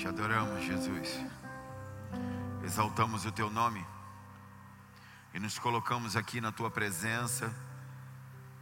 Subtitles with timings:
[0.00, 1.20] Te adoramos, Jesus.
[2.64, 3.86] Exaltamos o teu nome
[5.34, 7.54] e nos colocamos aqui na tua presença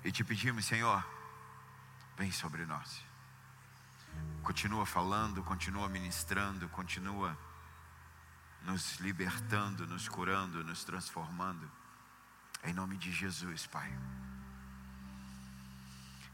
[0.05, 1.07] e te pedimos, Senhor,
[2.17, 3.05] vem sobre nós.
[4.43, 7.39] Continua falando, continua ministrando, continua
[8.65, 11.71] nos libertando, nos curando, nos transformando.
[12.65, 13.97] Em nome de Jesus, Pai.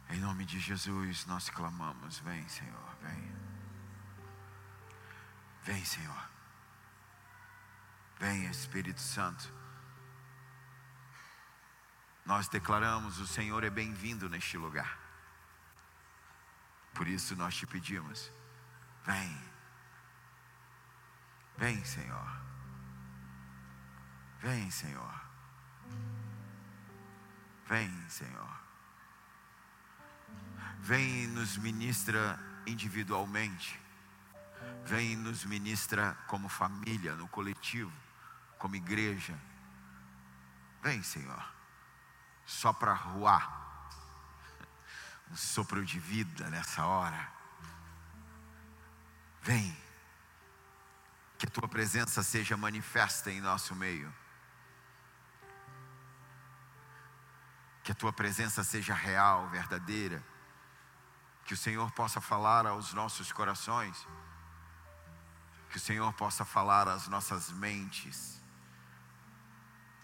[0.08, 3.43] Em nome de Jesus nós clamamos: Vem, Senhor, vem.
[5.64, 6.28] Vem, Senhor.
[8.18, 9.52] Vem, Espírito Santo.
[12.24, 14.98] Nós declaramos: O Senhor é bem-vindo neste lugar.
[16.92, 18.30] Por isso nós te pedimos:
[19.04, 19.54] Vem.
[21.56, 22.40] Vem, Senhor.
[24.40, 25.20] Vem, Senhor.
[27.66, 28.60] Vem, Senhor.
[30.80, 33.83] Vem e nos ministra individualmente.
[34.84, 37.92] Vem e nos ministra como família, no coletivo,
[38.58, 39.38] como igreja.
[40.82, 41.44] Vem, Senhor.
[42.44, 43.62] Só para ruar.
[45.30, 47.32] Um sopro de vida nessa hora.
[49.40, 49.74] Vem.
[51.38, 54.14] Que a tua presença seja manifesta em nosso meio.
[57.82, 60.22] Que a tua presença seja real, verdadeira
[61.44, 64.06] que o Senhor possa falar aos nossos corações,
[65.74, 68.40] que o Senhor possa falar às nossas mentes.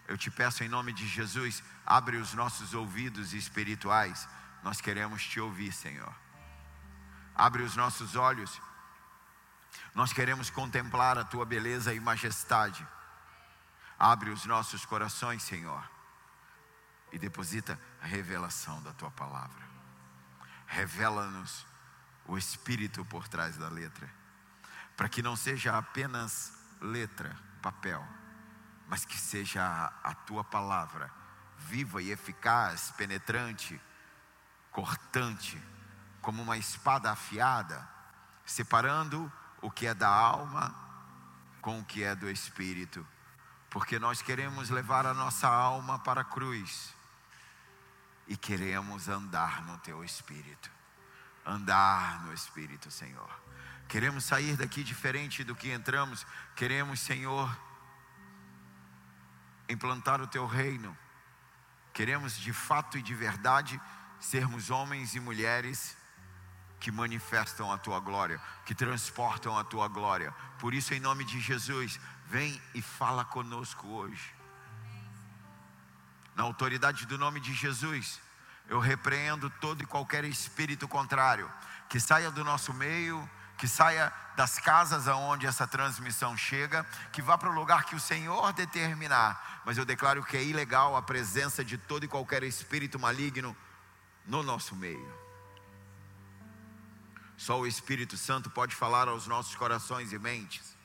[0.05, 4.27] Eu te peço em nome de Jesus, abre os nossos ouvidos espirituais,
[4.61, 6.13] nós queremos te ouvir, Senhor.
[7.33, 8.61] Abre os nossos olhos,
[9.95, 12.85] nós queremos contemplar a tua beleza e majestade.
[13.97, 15.89] Abre os nossos corações, Senhor,
[17.13, 19.71] e deposita a revelação da tua palavra
[20.71, 21.65] revela-nos
[22.25, 24.09] o espírito por trás da letra,
[25.01, 28.07] para que não seja apenas letra, papel,
[28.87, 31.11] mas que seja a, tua palavra
[31.57, 33.81] viva e eficaz, penetrante,
[34.69, 35.59] cortante,
[36.21, 37.83] como uma espada afiada,
[38.45, 40.71] separando o que é da alma
[41.61, 43.03] com o que é do espírito,
[43.71, 46.93] porque nós queremos levar a nossa alma para a cruz
[48.27, 50.69] e queremos andar no teu espírito.
[51.43, 53.41] Andar no espírito, Senhor.
[53.91, 56.25] Queremos sair daqui diferente do que entramos.
[56.55, 57.49] Queremos, Senhor,
[59.67, 60.97] implantar o teu reino.
[61.91, 63.79] Queremos de fato e de verdade
[64.19, 65.97] sermos homens e mulheres
[66.79, 70.31] que manifestam a tua glória, que transportam a tua glória.
[70.57, 74.41] Por isso, em nome de Jesus, vem e fala conosco hoje
[76.41, 78.19] na autoridade do nome de Jesus,
[78.67, 81.51] eu repreendo todo e qualquer espírito contrário
[81.89, 83.29] que saia do nosso meio,
[83.61, 87.99] que saia das casas aonde essa transmissão chega, que vá para o lugar que o
[87.99, 89.61] Senhor determinar.
[89.63, 93.55] Mas eu declaro que é ilegal a presença de todo e qualquer espírito maligno
[94.25, 95.13] no nosso meio.
[97.37, 100.75] Só o Espírito Santo pode falar aos nossos corações e mentes.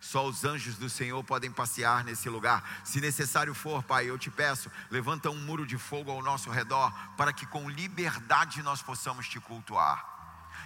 [0.00, 2.80] Só os anjos do Senhor podem passear nesse lugar.
[2.84, 6.90] Se necessário for, Pai, eu te peço, levanta um muro de fogo ao nosso redor,
[7.18, 10.17] para que com liberdade nós possamos te cultuar.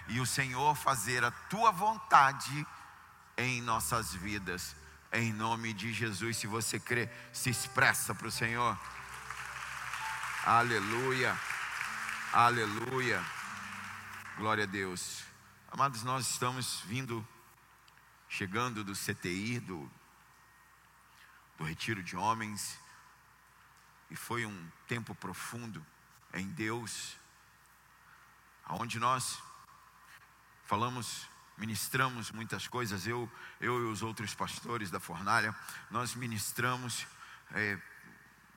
[0.08, 2.66] E o Senhor fazer a tua vontade
[3.36, 4.74] em nossas vidas.
[5.12, 8.78] Em nome de Jesus, se você crê, se expressa para o Senhor.
[10.44, 11.38] Aleluia.
[12.32, 13.22] Aleluia.
[14.38, 15.22] Glória a Deus.
[15.70, 17.26] Amados, nós estamos vindo
[18.28, 19.90] chegando do CTI, do,
[21.58, 22.78] do Retiro de Homens,
[24.10, 25.84] e foi um tempo profundo
[26.32, 27.16] em Deus,
[28.64, 29.42] aonde nós
[30.72, 31.28] falamos,
[31.58, 35.54] ministramos muitas coisas, eu, eu e os outros pastores da fornalha,
[35.90, 37.06] nós ministramos
[37.50, 37.78] é,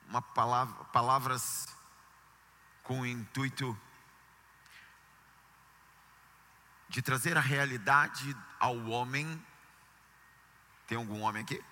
[0.08, 1.66] uma palavra, palavras
[2.82, 3.78] com o intuito
[6.88, 9.38] de trazer a realidade ao homem
[10.86, 11.62] tem algum homem aqui?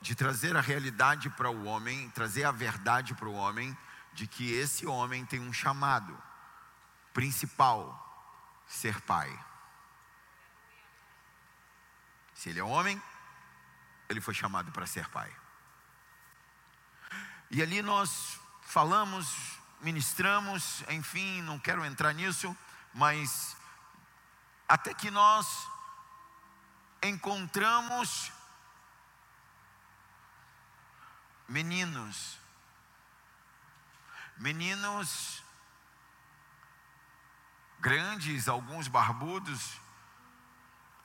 [0.00, 3.76] De trazer a realidade para o homem, trazer a verdade para o homem,
[4.14, 6.16] de que esse homem tem um chamado
[7.12, 8.08] principal:
[8.66, 9.30] ser pai.
[12.34, 13.00] Se ele é homem,
[14.08, 15.34] ele foi chamado para ser pai.
[17.50, 22.56] E ali nós falamos, ministramos, enfim, não quero entrar nisso,
[22.94, 23.56] mas
[24.68, 25.68] até que nós
[27.02, 28.32] encontramos
[31.46, 32.38] meninos,
[34.38, 35.42] meninos
[37.82, 39.80] grandes, alguns barbudos,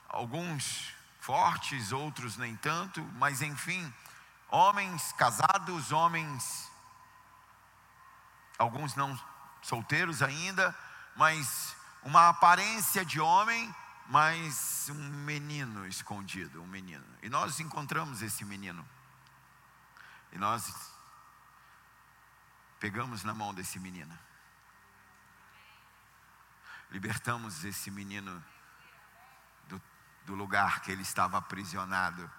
[0.08, 3.92] alguns fortes, outros nem tanto, mas enfim,
[4.48, 6.72] homens casados, homens,
[8.60, 9.20] alguns não
[9.64, 10.74] solteiros ainda,
[11.16, 13.76] mas uma aparência de homem,
[14.06, 17.06] mas um menino escondido, um menino.
[17.24, 18.88] E nós encontramos esse menino.
[20.32, 20.72] E nós
[22.80, 24.27] pegamos na mão desse menino.
[26.92, 28.44] Libertamos esse menino
[29.68, 29.82] do,
[30.26, 32.30] do lugar que ele estava aprisionado.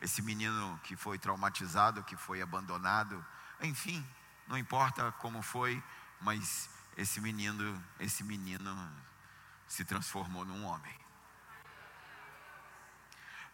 [0.00, 3.24] Esse menino que foi traumatizado, que foi abandonado,
[3.60, 4.06] enfim,
[4.48, 5.82] não importa como foi,
[6.20, 8.92] mas esse menino, esse menino
[9.66, 10.98] se transformou num homem.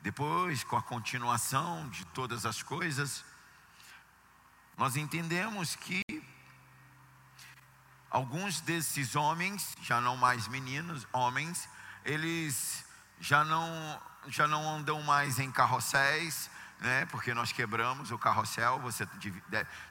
[0.00, 3.24] Depois, com a continuação de todas as coisas,
[4.76, 6.05] nós entendemos que
[8.16, 11.68] alguns desses homens, já não mais meninos, homens,
[12.02, 12.82] eles
[13.20, 17.04] já não já não andam mais em carrosséis, né?
[17.06, 18.80] Porque nós quebramos o carrossel.
[18.80, 19.06] Você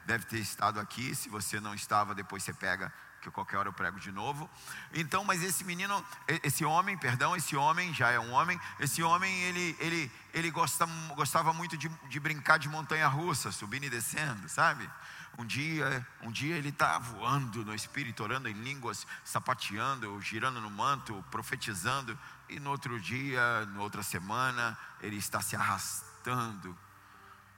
[0.04, 1.14] deve ter estado aqui.
[1.14, 2.92] Se você não estava, depois você pega
[3.22, 4.50] que qualquer hora eu prego de novo.
[4.92, 6.04] Então, mas esse menino,
[6.42, 8.60] esse homem, perdão, esse homem já é um homem.
[8.78, 10.84] Esse homem, ele, ele, ele gosta,
[11.14, 14.90] gostava muito de, de brincar de montanha russa, subindo e descendo, sabe?
[15.38, 20.70] Um dia, um dia ele está voando no espírito, orando em línguas, sapateando, girando no
[20.70, 22.18] manto, profetizando,
[22.48, 26.76] e no outro dia, na outra semana, ele está se arrastando,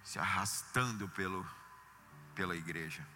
[0.02, 1.46] se arrastando pelo,
[2.34, 3.06] pela igreja.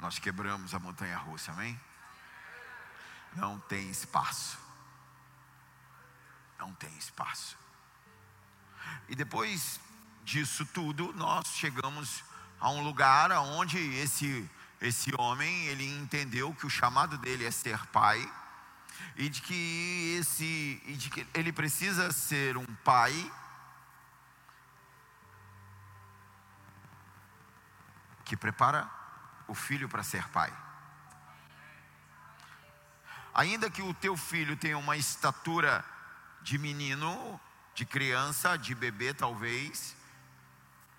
[0.00, 1.78] Nós quebramos a montanha russa, amém?
[3.34, 4.56] Não tem espaço.
[6.58, 7.58] Não tem espaço.
[9.08, 9.80] E depois
[10.28, 12.22] disso tudo, nós chegamos
[12.60, 14.48] a um lugar onde esse
[14.80, 18.20] esse homem, ele entendeu que o chamado dele é ser pai
[19.16, 23.32] e de que esse e de que ele precisa ser um pai
[28.24, 28.88] que prepara
[29.48, 30.52] o filho para ser pai.
[33.34, 35.82] Ainda que o teu filho tenha uma estatura
[36.42, 37.40] de menino,
[37.74, 39.97] de criança, de bebê talvez,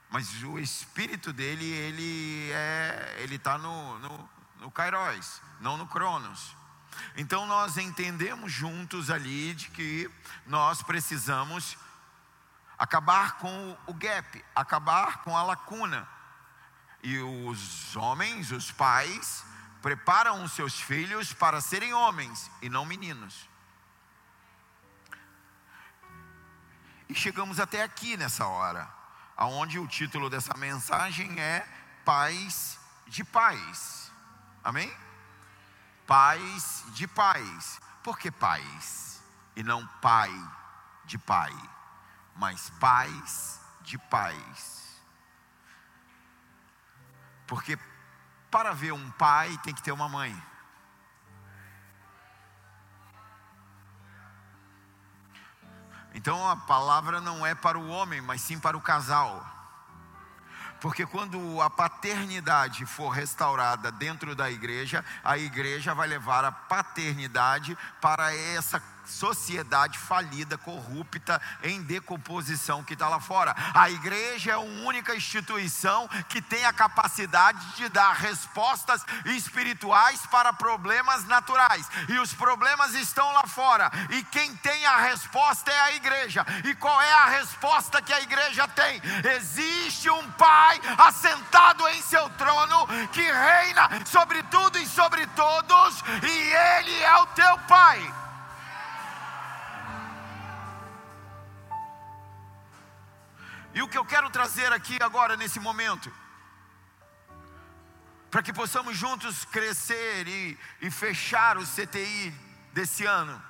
[0.09, 4.29] mas o espírito dele, ele é, ele está no, no,
[4.59, 6.55] no Kairos, não no Cronos.
[7.15, 10.09] Então nós entendemos juntos ali de que
[10.45, 11.77] nós precisamos
[12.77, 16.07] acabar com o gap, acabar com a lacuna
[17.03, 19.43] e os homens, os pais,
[19.81, 23.47] preparam os seus filhos para serem homens e não meninos.
[27.07, 28.87] E chegamos até aqui nessa hora,
[29.39, 31.65] aonde o título dessa mensagem é
[32.03, 32.77] Pais
[33.07, 34.11] de Pais.
[34.61, 34.93] Amém?
[36.05, 37.79] Pais de pais.
[38.03, 39.23] Por que pais?
[39.55, 40.29] E não pai
[41.05, 41.55] de pai,
[42.35, 45.01] mas pais de pais.
[47.47, 47.79] Porque
[48.51, 50.35] para ver um pai tem que ter uma mãe.
[56.19, 59.41] Então a palavra não é para o homem, mas sim para o casal.
[60.81, 67.77] Porque quando a paternidade for restaurada dentro da igreja, a igreja vai levar a paternidade
[68.01, 73.55] para essa sociedade falida, corrupta, em decomposição que está lá fora.
[73.73, 80.53] A igreja é a única instituição que tem a capacidade de dar respostas espirituais para
[80.53, 81.87] problemas naturais.
[82.07, 83.91] E os problemas estão lá fora.
[84.09, 86.45] E quem tem a resposta é a igreja.
[86.63, 89.01] E qual é a resposta que a igreja tem?
[89.35, 96.53] Existe um Pai assentado em seu trono que reina sobre tudo e sobre todos, e
[96.53, 98.18] Ele é o teu Pai.
[103.73, 106.11] E o que eu quero trazer aqui agora, nesse momento,
[108.31, 112.33] para que possamos juntos crescer e, e fechar o CTI
[112.73, 113.41] desse ano,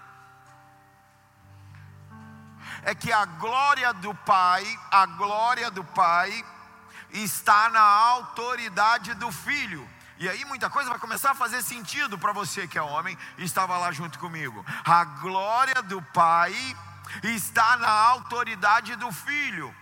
[2.84, 6.46] é que a glória do Pai, a glória do Pai,
[7.12, 9.88] está na autoridade do Filho.
[10.18, 13.44] E aí muita coisa vai começar a fazer sentido para você que é homem e
[13.44, 14.66] estava lá junto comigo.
[14.84, 16.54] A glória do Pai
[17.24, 19.74] está na autoridade do Filho.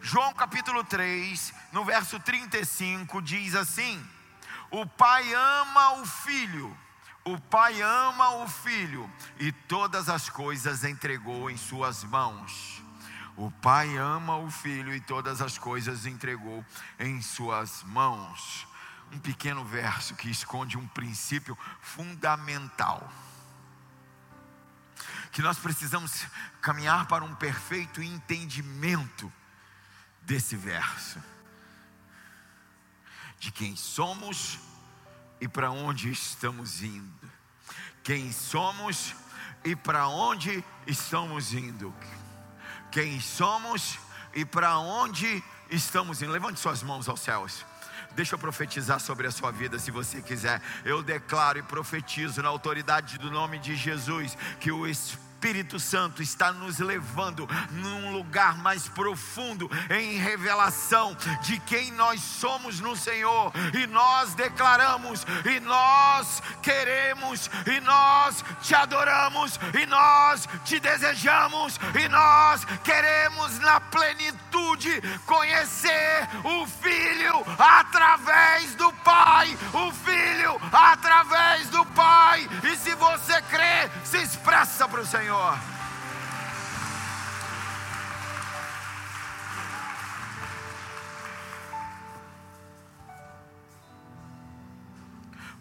[0.00, 4.04] João capítulo 3, no verso 35, diz assim:
[4.70, 6.76] O Pai ama o Filho,
[7.24, 12.82] o Pai ama o Filho, e todas as coisas entregou em Suas mãos.
[13.36, 16.64] O Pai ama o Filho e todas as coisas entregou
[16.98, 18.66] em Suas mãos.
[19.10, 23.10] Um pequeno verso que esconde um princípio fundamental.
[25.30, 26.26] que nós precisamos
[26.60, 29.32] caminhar para um perfeito entendimento
[30.24, 31.22] desse verso.
[33.38, 34.58] De quem somos
[35.40, 37.30] e para onde estamos indo.
[38.02, 39.14] Quem somos
[39.64, 41.92] e para onde estamos indo.
[42.90, 43.98] Quem somos
[44.34, 46.32] e para onde estamos indo.
[46.32, 47.64] Levante suas mãos aos céus.
[48.14, 50.60] Deixa eu profetizar sobre a sua vida se você quiser.
[50.84, 56.22] Eu declaro e profetizo na autoridade do nome de Jesus que o Espírito Espírito Santo
[56.22, 63.52] está nos levando num lugar mais profundo em revelação de quem nós somos no Senhor,
[63.74, 72.08] e nós declaramos, e nós queremos, e nós te adoramos, e nós te desejamos, e
[72.08, 82.48] nós queremos na plenitude conhecer o Filho através do Pai, o Filho através do Pai,
[82.62, 85.31] e se você crê, se expressa para o Senhor.
[85.32, 85.58] Senhor.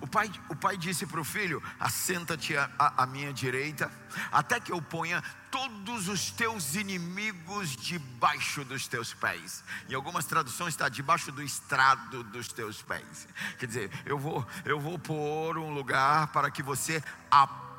[0.01, 3.89] O pai, o pai disse para o filho: Assenta-te à, minha direita,
[4.29, 9.63] até que eu ponha todos os teus inimigos debaixo dos teus pés.
[9.87, 13.25] Em algumas traduções está debaixo do estrado dos teus pés.
[13.57, 17.70] Quer dizer, eu vou, eu vou pôr um lugar para que você apoie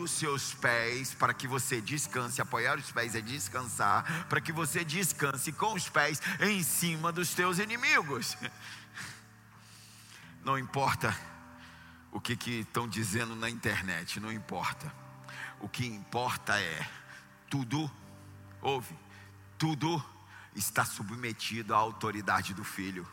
[0.00, 2.40] os seus pés, para que você descanse.
[2.40, 7.34] Apoiar os pés é descansar, para que você descanse com os pés em cima dos
[7.34, 8.36] teus inimigos.
[10.44, 11.16] Não importa
[12.12, 14.92] o que estão dizendo na internet, não importa.
[15.58, 16.86] O que importa é
[17.50, 17.90] tudo,
[18.60, 18.94] ouve,
[19.58, 20.04] tudo
[20.54, 23.08] está submetido à autoridade do Filho.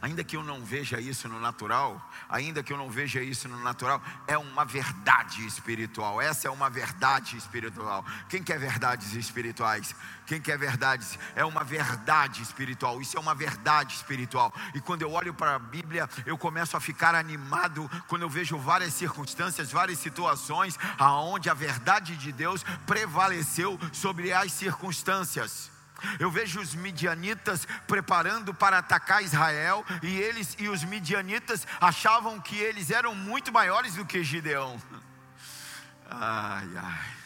[0.00, 3.58] Ainda que eu não veja isso no natural, ainda que eu não veja isso no
[3.62, 6.20] natural, é uma verdade espiritual.
[6.20, 8.04] Essa é uma verdade espiritual.
[8.28, 9.94] Quem quer verdades espirituais?
[10.26, 11.18] Quem quer verdades?
[11.34, 13.00] É uma verdade espiritual.
[13.00, 14.52] Isso é uma verdade espiritual.
[14.74, 18.58] E quando eu olho para a Bíblia, eu começo a ficar animado quando eu vejo
[18.58, 25.70] várias circunstâncias, várias situações aonde a verdade de Deus prevaleceu sobre as circunstâncias.
[26.18, 32.56] Eu vejo os midianitas preparando para atacar Israel e eles e os midianitas achavam que
[32.56, 34.80] eles eram muito maiores do que Gideão.
[36.10, 37.18] Ai, ai.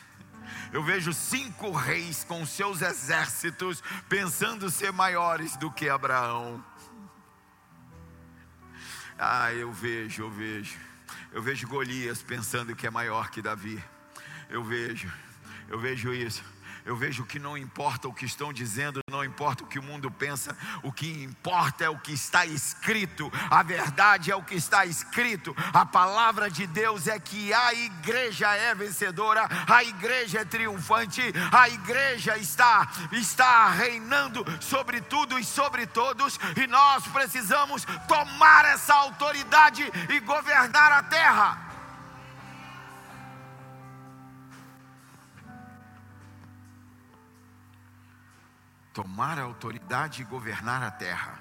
[0.72, 6.64] Eu vejo cinco reis com seus exércitos pensando ser maiores do que Abraão.
[9.24, 10.76] Ah, eu vejo, eu vejo.
[11.30, 13.80] Eu vejo Golias pensando que é maior que Davi.
[14.50, 15.12] Eu vejo,
[15.68, 16.42] eu vejo isso.
[16.84, 20.10] Eu vejo que não importa o que estão dizendo, não importa o que o mundo
[20.10, 24.84] pensa, o que importa é o que está escrito, a verdade é o que está
[24.84, 31.22] escrito, a palavra de Deus é que a igreja é vencedora, a igreja é triunfante,
[31.52, 38.94] a igreja está, está reinando sobre tudo e sobre todos, e nós precisamos tomar essa
[38.94, 41.71] autoridade e governar a terra.
[48.92, 51.38] Tomar a autoridade e governar a terra.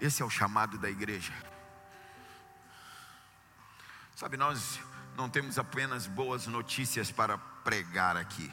[0.00, 1.32] Esse é o chamado da igreja.
[4.14, 4.80] Sabe, nós
[5.16, 8.52] não temos apenas boas notícias para pregar aqui,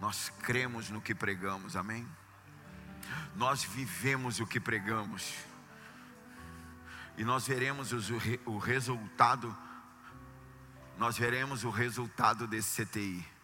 [0.00, 2.06] nós cremos no que pregamos, amém?
[3.34, 5.34] Nós vivemos o que pregamos,
[7.16, 7.90] e nós veremos
[8.46, 9.56] o resultado,
[10.96, 13.37] nós veremos o resultado desse CTI.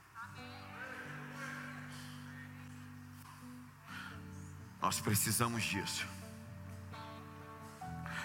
[4.84, 6.06] Nós precisamos disso.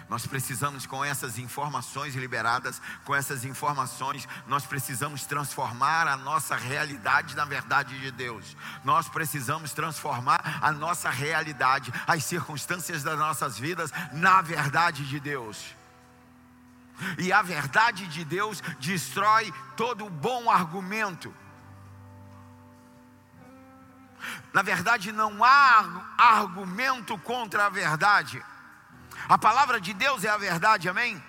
[0.10, 7.34] Nós precisamos, com essas informações liberadas, com essas informações, nós precisamos transformar a nossa realidade
[7.34, 8.58] na verdade de Deus.
[8.84, 15.64] Nós precisamos transformar a nossa realidade, as circunstâncias das nossas vidas, na verdade de Deus.
[17.18, 21.34] E a verdade de Deus destrói todo bom argumento.
[24.52, 28.44] Na verdade, não há argumento contra a verdade.
[29.28, 31.24] A palavra de Deus é a verdade, amém?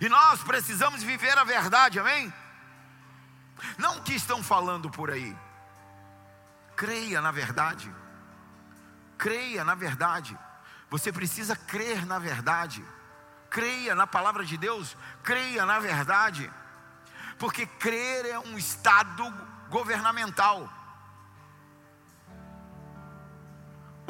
[0.00, 2.32] E nós precisamos viver a verdade, amém?
[3.78, 5.36] Não o que estão falando por aí.
[6.76, 7.92] Creia na verdade.
[9.18, 10.38] Creia na verdade.
[10.90, 12.84] Você precisa crer na verdade.
[13.50, 14.96] Creia na palavra de Deus.
[15.22, 16.50] Creia na verdade.
[17.38, 19.28] Porque crer é um estado
[19.68, 20.70] governamental.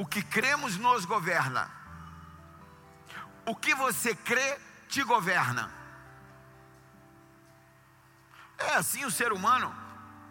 [0.03, 1.71] O que cremos nos governa.
[3.47, 5.73] O que você crê te governa.
[8.59, 9.73] É assim o ser humano.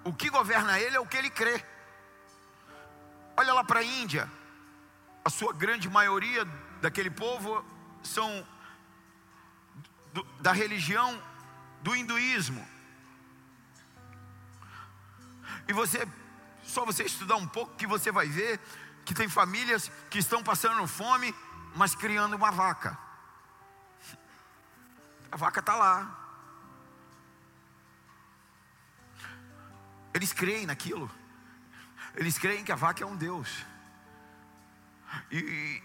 [0.03, 1.63] O que governa ele é o que ele crê.
[3.37, 4.29] Olha lá para a Índia.
[5.23, 6.43] A sua grande maioria
[6.81, 7.65] daquele povo
[8.03, 8.45] são
[10.11, 11.17] do, da religião
[11.81, 12.67] do hinduísmo.
[15.65, 16.05] E você,
[16.61, 18.59] só você estudar um pouco, que você vai ver
[19.05, 21.33] que tem famílias que estão passando fome,
[21.75, 22.97] mas criando uma vaca.
[25.31, 26.17] A vaca está lá.
[30.13, 31.09] Eles creem naquilo.
[32.15, 33.65] Eles creem que a vaca é um Deus.
[35.31, 35.81] E,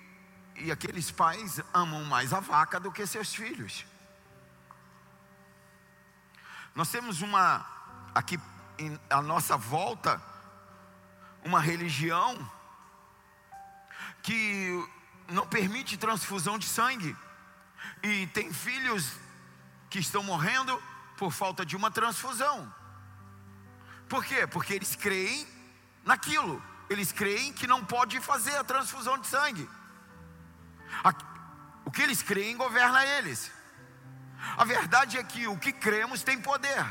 [0.57, 3.87] e aqueles pais amam mais a vaca do que seus filhos.
[6.75, 7.65] Nós temos uma,
[8.15, 8.39] aqui
[9.09, 10.21] à nossa volta,
[11.45, 12.37] uma religião
[14.27, 14.85] que
[15.29, 17.17] não permite transfusão de sangue.
[18.03, 19.13] E tem filhos
[19.89, 20.83] que estão morrendo
[21.17, 22.75] por falta de uma transfusão.
[24.09, 24.45] Por quê?
[24.49, 25.47] Porque eles creem
[26.05, 26.61] naquilo.
[26.91, 29.71] Eles creem que não pode fazer a transfusão de sangue.
[31.85, 33.53] O que eles creem governa eles.
[34.57, 36.85] A verdade é que o que cremos tem poder.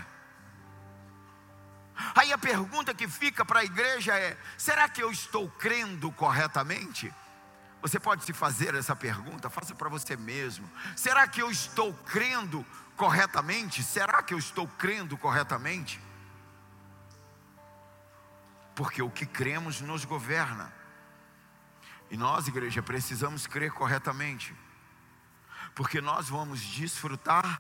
[2.15, 7.13] Aí a pergunta que fica para a igreja é: será que eu estou crendo corretamente?
[7.85, 10.69] Você pode se fazer essa pergunta, faça para você mesmo.
[10.95, 12.65] Será que eu estou crendo
[12.97, 13.83] corretamente?
[13.83, 16.01] Será que eu estou crendo corretamente?
[18.75, 20.71] porque o que cremos nos governa.
[22.11, 24.53] E nós, igreja, precisamos crer corretamente,
[25.73, 27.59] porque nós vamos desfrutar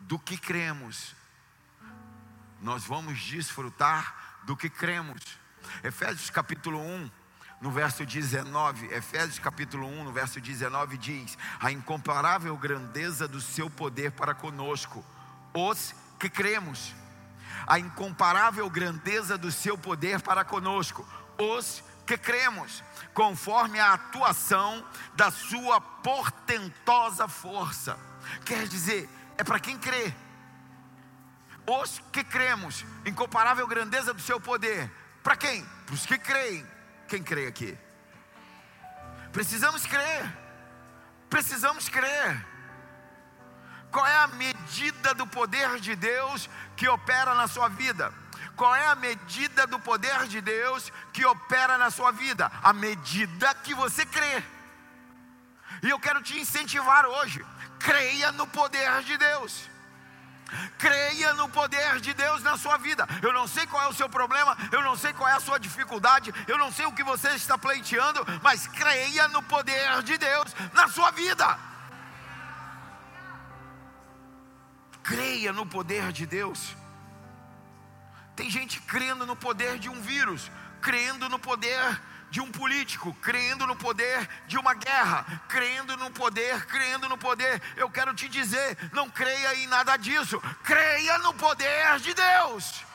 [0.00, 1.14] do que cremos.
[2.60, 5.22] Nós vamos desfrutar do que cremos.
[5.82, 7.10] Efésios capítulo 1,
[7.62, 13.70] no verso 19, Efésios capítulo 1, no verso 19 diz: A incomparável grandeza do seu
[13.70, 15.02] poder para conosco,
[15.54, 16.94] os que cremos
[17.66, 21.06] a incomparável grandeza do seu poder para conosco,
[21.38, 22.82] os que cremos,
[23.14, 27.98] conforme a atuação da sua portentosa força.
[28.44, 30.12] Quer dizer, é para quem crê.
[31.66, 34.90] Os que cremos, incomparável grandeza do seu poder.
[35.22, 35.64] Para quem?
[35.86, 36.66] Para os que creem.
[37.12, 37.76] Quem crê aqui?
[39.34, 40.24] Precisamos crer.
[41.28, 42.42] Precisamos crer.
[43.90, 48.10] Qual é a medida do poder de Deus que opera na sua vida?
[48.56, 52.50] Qual é a medida do poder de Deus que opera na sua vida?
[52.62, 54.42] A medida que você crê.
[55.82, 57.44] E eu quero te incentivar hoje.
[57.78, 59.68] Creia no poder de Deus.
[60.78, 63.06] Creia no poder de Deus na sua vida.
[63.22, 65.58] Eu não sei qual é o seu problema, eu não sei qual é a sua
[65.58, 70.54] dificuldade, eu não sei o que você está pleiteando, mas creia no poder de Deus
[70.72, 71.72] na sua vida.
[75.02, 76.74] creia no poder de Deus.
[78.34, 82.00] Tem gente crendo no poder de um vírus, crendo no poder
[82.32, 87.60] de um político, crendo no poder de uma guerra, crendo no poder, crendo no poder.
[87.76, 92.86] Eu quero te dizer, não creia em nada disso, creia no poder de Deus.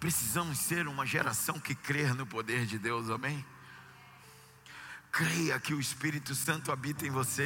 [0.00, 3.44] Precisamos ser uma geração que crê no poder de Deus, amém?
[5.12, 7.44] Creia que o Espírito Santo habita em você.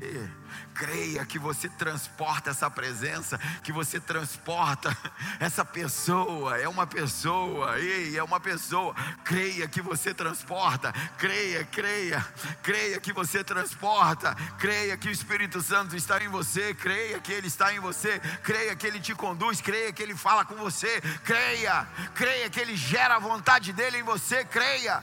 [0.74, 4.94] Creia que você transporta essa presença, que você transporta
[5.40, 6.58] essa pessoa.
[6.58, 8.94] É uma pessoa, ei, é uma pessoa.
[9.24, 10.92] Creia que você transporta.
[11.16, 12.26] Creia, creia,
[12.62, 14.34] creia que você transporta.
[14.58, 16.74] Creia que o Espírito Santo está em você.
[16.74, 18.20] Creia que Ele está em você.
[18.42, 19.62] Creia que Ele te conduz.
[19.62, 21.00] Creia que Ele fala com você.
[21.24, 24.44] Creia, creia que Ele gera a vontade dele em você.
[24.44, 25.02] Creia.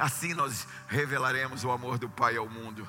[0.00, 2.88] Assim nós revelaremos o amor do Pai ao mundo.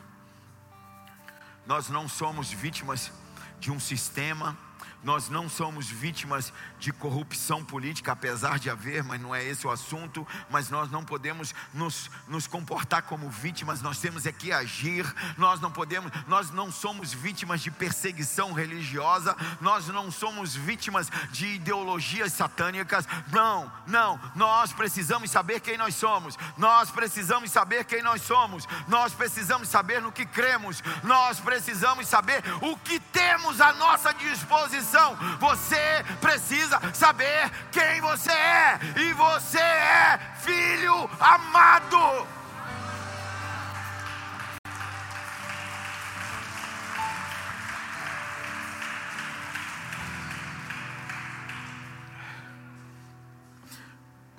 [1.67, 3.11] Nós não somos vítimas
[3.59, 4.57] de um sistema
[5.03, 9.71] nós não somos vítimas de corrupção política, apesar de haver, mas não é esse o
[9.71, 10.27] assunto.
[10.49, 15.05] Mas nós não podemos nos, nos comportar como vítimas, nós temos é que agir.
[15.37, 21.55] Nós não podemos, nós não somos vítimas de perseguição religiosa, nós não somos vítimas de
[21.55, 23.07] ideologias satânicas.
[23.31, 29.13] Não, não, nós precisamos saber quem nós somos, nós precisamos saber quem nós somos, nós
[29.13, 36.03] precisamos saber no que cremos, nós precisamos saber o que temos à nossa disposição você
[36.19, 42.27] precisa saber quem você é, e você é filho amado.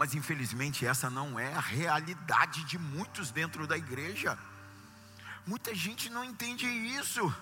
[0.03, 4.37] Mas infelizmente essa não é a realidade de muitos dentro da igreja.
[5.47, 7.33] Muita gente não entende isso.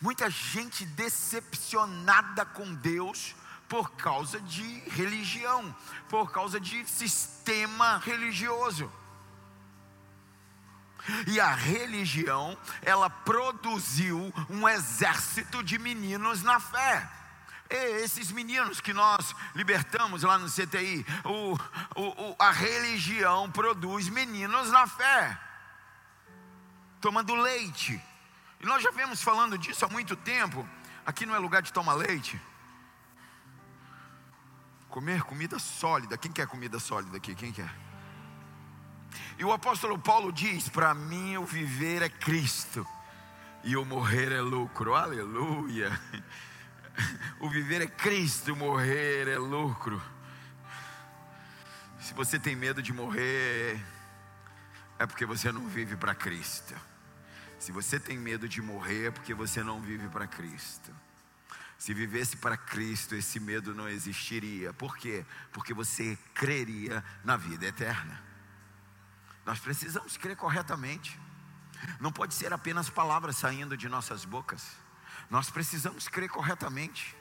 [0.00, 3.34] Muita gente decepcionada com Deus
[3.68, 5.74] por causa de religião,
[6.08, 8.90] por causa de sistema religioso.
[11.26, 17.08] E a religião, ela produziu um exército de meninos na fé.
[17.70, 21.54] E esses meninos que nós libertamos lá no CTI, o,
[21.94, 25.40] o, o, a religião produz meninos na fé,
[27.00, 28.02] tomando leite.
[28.60, 30.68] E nós já vemos falando disso há muito tempo.
[31.04, 32.40] Aqui não é lugar de tomar leite.
[34.88, 36.18] Comer comida sólida.
[36.18, 37.34] Quem quer comida sólida aqui?
[37.34, 37.72] Quem quer?
[39.38, 42.86] E o apóstolo Paulo diz: Para mim o viver é Cristo
[43.64, 44.94] e o morrer é lucro.
[44.94, 45.90] Aleluia.
[47.38, 50.02] O viver é Cristo, o morrer é lucro.
[51.98, 53.80] Se você tem medo de morrer,
[54.98, 56.74] é porque você não vive para Cristo.
[57.60, 60.90] Se você tem medo de morrer, é porque você não vive para Cristo.
[61.76, 64.72] Se vivesse para Cristo, esse medo não existiria.
[64.72, 65.26] Por quê?
[65.52, 68.18] Porque você creria na vida eterna.
[69.44, 71.20] Nós precisamos crer corretamente.
[72.00, 74.66] Não pode ser apenas palavras saindo de nossas bocas.
[75.28, 77.14] Nós precisamos crer corretamente.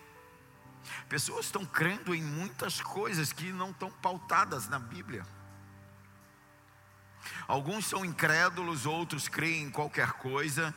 [1.09, 5.25] Pessoas estão crendo em muitas coisas que não estão pautadas na Bíblia.
[7.47, 10.73] Alguns são incrédulos, outros creem em qualquer coisa.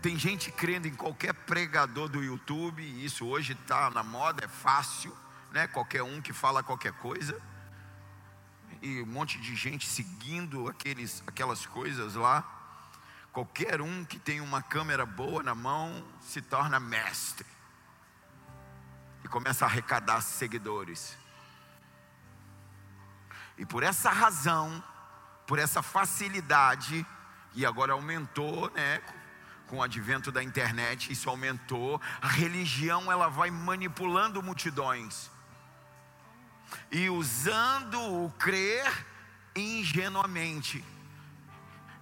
[0.00, 5.14] Tem gente crendo em qualquer pregador do YouTube, isso hoje está na moda, é fácil,
[5.52, 5.66] né?
[5.66, 7.40] Qualquer um que fala qualquer coisa
[8.84, 12.44] e um monte de gente seguindo aqueles, aquelas coisas lá.
[13.32, 17.46] Qualquer um que tem uma câmera boa na mão se torna mestre
[19.24, 21.16] e começa a arrecadar seguidores.
[23.56, 24.82] E por essa razão,
[25.46, 27.06] por essa facilidade,
[27.54, 29.00] e agora aumentou, né?
[29.66, 32.00] Com o advento da internet, isso aumentou.
[32.20, 35.30] A religião ela vai manipulando multidões
[36.90, 39.06] e usando o crer
[39.54, 40.84] ingenuamente,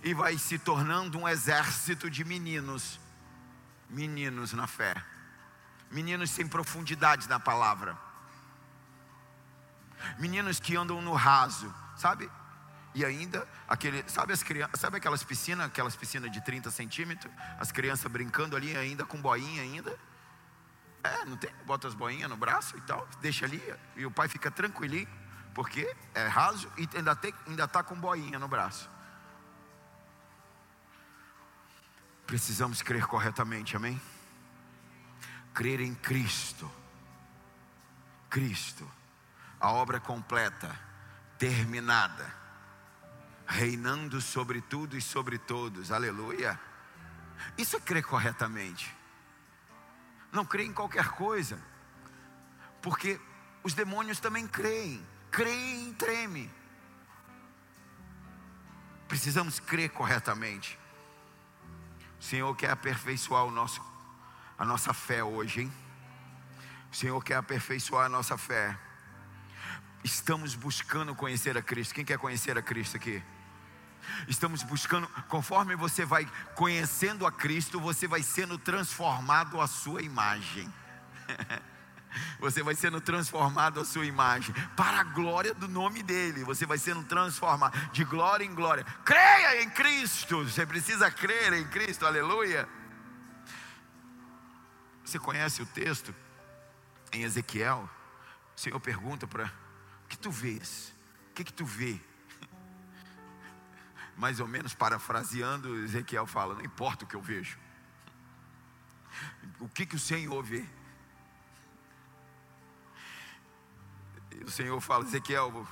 [0.03, 2.99] e vai se tornando um exército de meninos,
[3.89, 4.95] meninos na fé,
[5.91, 7.97] meninos sem profundidade na palavra,
[10.19, 12.29] meninos que andam no raso, sabe?
[12.95, 17.73] E ainda, aquele, sabe, as crianças, sabe aquelas piscinas, aquelas piscinas de 30 centímetros, as
[17.73, 19.99] crianças brincando ali ainda com boinha ainda?
[21.03, 21.51] É, não tem?
[21.65, 23.63] Bota as boinhas no braço e tal, deixa ali,
[23.97, 25.09] e o pai fica tranquilinho,
[25.55, 28.89] porque é raso e ainda está ainda tá com boinha no braço.
[32.27, 34.01] Precisamos crer corretamente, amém?
[35.53, 36.71] Crer em Cristo.
[38.31, 38.91] Cristo,
[39.61, 40.75] a obra completa,
[41.39, 42.42] terminada,
[43.53, 46.59] reinando sobre tudo e sobre todos, aleluia.
[47.57, 49.03] Isso é crer corretamente
[50.33, 51.63] não crê em qualquer coisa,
[52.81, 53.21] porque
[53.63, 56.51] os demônios também creem, creem e tremem.
[59.07, 60.79] Precisamos crer corretamente.
[62.19, 63.85] O Senhor quer aperfeiçoar o nosso,
[64.59, 65.73] a nossa fé hoje, hein?
[66.91, 68.77] O Senhor quer aperfeiçoar a nossa fé.
[70.03, 71.95] Estamos buscando conhecer a Cristo.
[71.95, 73.23] Quem quer conhecer a Cristo aqui?
[74.29, 80.73] Estamos buscando, conforme você vai conhecendo a Cristo, você vai sendo transformado à sua imagem.
[82.39, 86.45] Você vai sendo transformado à sua imagem, para a glória do nome dEle.
[86.45, 88.85] Você vai sendo transformado de glória em glória.
[89.05, 90.45] Creia em Cristo.
[90.45, 92.69] Você precisa crer em Cristo, aleluia.
[95.05, 96.15] Você conhece o texto
[97.13, 97.89] em Ezequiel?
[98.57, 99.47] O Senhor pergunta para:
[100.05, 100.93] O que tu vês?
[101.31, 101.99] O que, que tu vê?
[104.17, 107.59] Mais ou menos parafraseando, Ezequiel fala: Não importa o que eu vejo,
[109.61, 110.65] o que, que o Senhor vê.
[114.41, 115.67] E o Senhor fala: Ezequiel,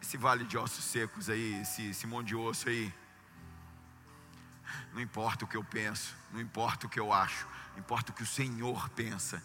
[0.00, 2.92] esse vale de ossos secos aí, esse, esse monte de osso aí,
[4.92, 8.22] não importa o que eu penso, não importa o que eu acho, importa o que
[8.22, 9.42] o Senhor pensa.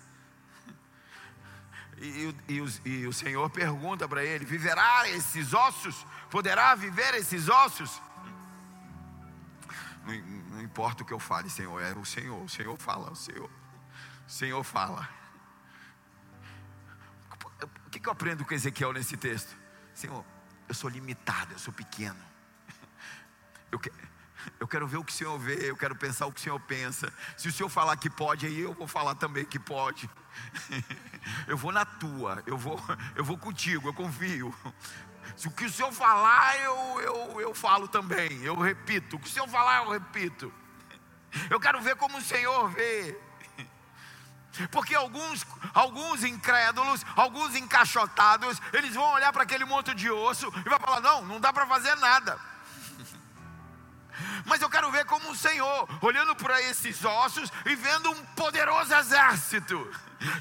[2.02, 6.06] E, e, e, e o Senhor pergunta para ele: viverá esses ossos?
[6.30, 8.02] Poderá viver esses ossos?
[10.06, 10.16] Não,
[10.56, 12.44] não, importa o que eu fale, Senhor, é o Senhor.
[12.44, 13.50] O Senhor fala, o Senhor.
[14.28, 15.10] O Senhor fala.
[17.86, 19.56] O que, eu aprendo com Ezequiel nesse texto?
[19.94, 20.24] Senhor,
[20.68, 22.30] eu sou limitado, eu sou pequeno.
[23.72, 23.92] Eu, que,
[24.60, 26.60] eu quero ver o que o Senhor vê, eu quero pensar o que o Senhor
[26.60, 27.12] pensa.
[27.38, 30.10] Se o Senhor falar que pode, aí eu vou falar também que pode.
[31.48, 32.80] Eu vou na tua, eu vou,
[33.16, 34.56] eu vou contigo, eu confio.
[35.46, 39.16] O que o Senhor falar, eu, eu, eu falo também, eu repito.
[39.16, 40.54] O que o Senhor falar, eu repito.
[41.50, 43.18] Eu quero ver como o Senhor vê.
[44.72, 50.70] Porque alguns, alguns incrédulos, alguns encaixotados, eles vão olhar para aquele monte de osso e
[50.70, 52.38] vai falar: não, não dá para fazer nada.
[54.46, 58.94] Mas eu quero ver como o Senhor, olhando para esses ossos e vendo um poderoso
[58.94, 59.90] exército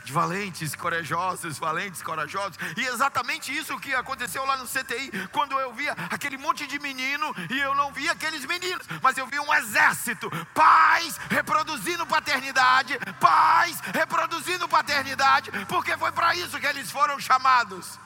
[0.05, 2.59] de valentes, corajosos, valentes, corajosos.
[2.77, 7.35] E exatamente isso que aconteceu lá no CTI, quando eu via aquele monte de menino
[7.51, 13.81] e eu não via aqueles meninos, mas eu vi um exército, pais reproduzindo paternidade, pais
[13.95, 17.99] reproduzindo paternidade, porque foi para isso que eles foram chamados.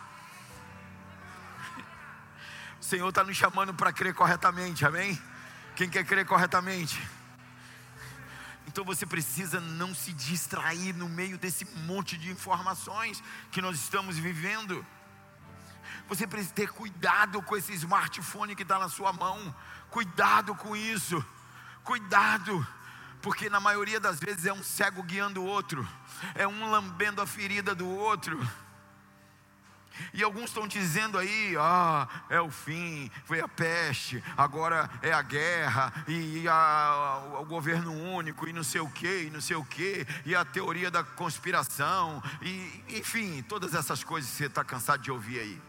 [2.81, 5.21] O Senhor está nos chamando para crer corretamente, amém?
[5.75, 7.01] Quem quer crer corretamente?
[8.67, 14.17] Então você precisa não se distrair no meio desse monte de informações que nós estamos
[14.17, 14.85] vivendo.
[16.09, 19.55] Você precisa ter cuidado com esse smartphone que está na sua mão.
[19.91, 21.25] Cuidado com isso.
[21.85, 22.67] Cuidado.
[23.21, 25.87] Porque na maioria das vezes é um cego guiando o outro.
[26.35, 28.39] É um lambendo a ferida do outro.
[30.13, 35.23] E alguns estão dizendo aí, ah, é o fim, foi a peste, agora é a
[35.23, 39.65] guerra, e a, o governo único, e não sei o que, e não sei o
[39.65, 45.03] que, e a teoria da conspiração, e enfim, todas essas coisas que você está cansado
[45.03, 45.63] de ouvir aí.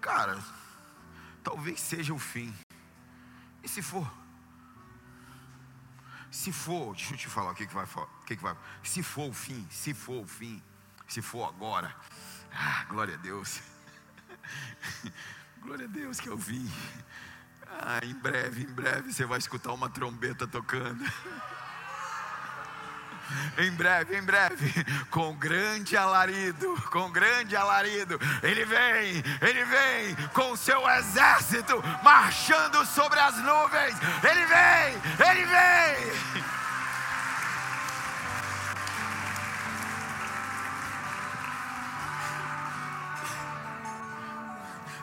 [0.00, 0.38] Cara,
[1.42, 2.54] talvez seja o fim.
[3.62, 4.10] E se for?
[6.30, 8.56] Se for, deixa eu te falar o que, que vai o que, que vai.
[8.82, 10.62] Se for o fim, se for o fim,
[11.10, 11.92] se for agora.
[12.54, 13.60] Ah, glória a Deus.
[15.60, 16.70] glória a Deus que eu vim.
[17.66, 21.02] Ah, em breve, em breve você vai escutar uma trombeta tocando.
[23.58, 24.72] em breve, em breve,
[25.10, 32.86] com grande alarido, com grande alarido, ele vem, ele vem com o seu exército marchando
[32.86, 33.96] sobre as nuvens.
[34.22, 34.94] Ele vem,
[35.28, 36.59] ele vem.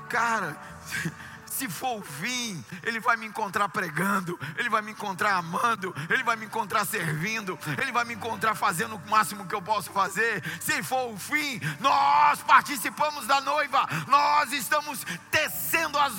[0.08, 0.58] Cara,
[1.46, 6.24] se for o fim, Ele vai me encontrar pregando, Ele vai me encontrar amando, Ele
[6.24, 10.44] vai me encontrar servindo, Ele vai me encontrar fazendo o máximo que eu posso fazer.
[10.62, 16.14] Se for o fim, nós participamos da noiva, nós estamos tecendo as,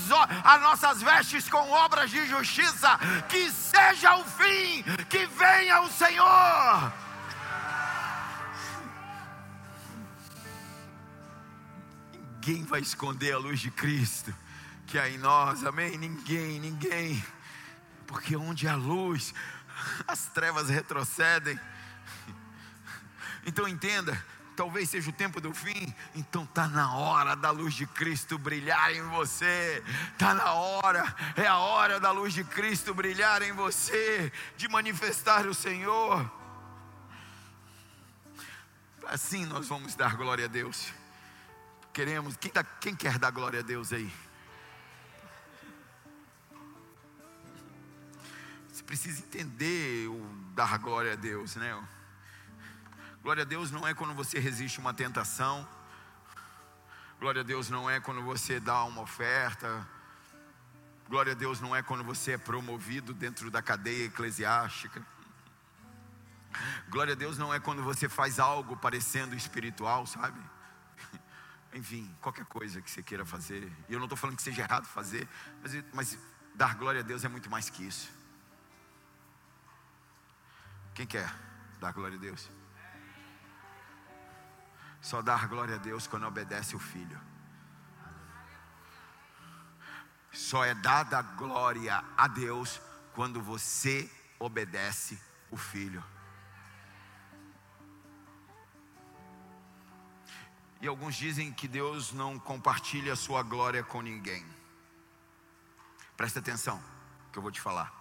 [0.44, 2.98] as nossas vestes com obras de justiça.
[3.28, 7.07] Que seja o fim, que venha o Senhor.
[12.38, 14.34] Ninguém vai esconder a luz de Cristo
[14.86, 15.98] que há em nós, amém?
[15.98, 17.22] Ninguém, ninguém,
[18.06, 19.34] porque onde há luz,
[20.06, 21.58] as trevas retrocedem.
[23.44, 24.24] Então entenda,
[24.56, 28.94] talvez seja o tempo do fim, então está na hora da luz de Cristo brilhar
[28.94, 34.32] em você, está na hora, é a hora da luz de Cristo brilhar em você,
[34.56, 36.30] de manifestar o Senhor.
[39.06, 40.92] Assim nós vamos dar glória a Deus
[41.98, 42.36] queremos.
[42.36, 44.08] Quem, tá, quem quer dar glória a Deus aí?
[48.68, 51.76] Você precisa entender o dar glória a Deus, né?
[53.20, 55.68] Glória a Deus não é quando você resiste uma tentação.
[57.18, 59.84] Glória a Deus não é quando você dá uma oferta.
[61.08, 65.04] Glória a Deus não é quando você é promovido dentro da cadeia eclesiástica.
[66.88, 70.40] Glória a Deus não é quando você faz algo parecendo espiritual, sabe?
[71.72, 73.70] Enfim, qualquer coisa que você queira fazer.
[73.88, 75.28] E eu não estou falando que seja errado fazer,
[75.62, 76.18] mas, mas
[76.54, 78.10] dar glória a Deus é muito mais que isso.
[80.94, 81.32] Quem quer
[81.80, 82.50] dar glória a Deus?
[85.00, 87.20] Só dar glória a Deus quando obedece o filho.
[90.32, 92.80] Só é dada glória a Deus
[93.14, 96.02] quando você obedece o filho.
[100.80, 104.44] E alguns dizem que Deus não compartilha a sua glória com ninguém.
[106.16, 106.82] Presta atenção,
[107.32, 107.92] que eu vou te falar.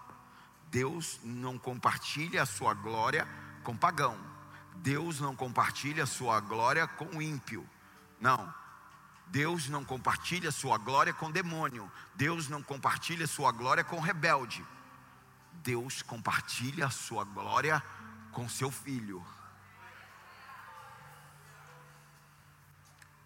[0.70, 3.28] Deus não compartilha a sua glória
[3.64, 4.18] com pagão.
[4.76, 7.68] Deus não compartilha a sua glória com ímpio.
[8.20, 8.54] Não.
[9.28, 11.92] Deus não compartilha a sua glória com demônio.
[12.16, 14.64] Deus não compartilha a sua glória com rebelde.
[15.64, 17.82] Deus compartilha a sua glória
[18.32, 19.26] com seu filho.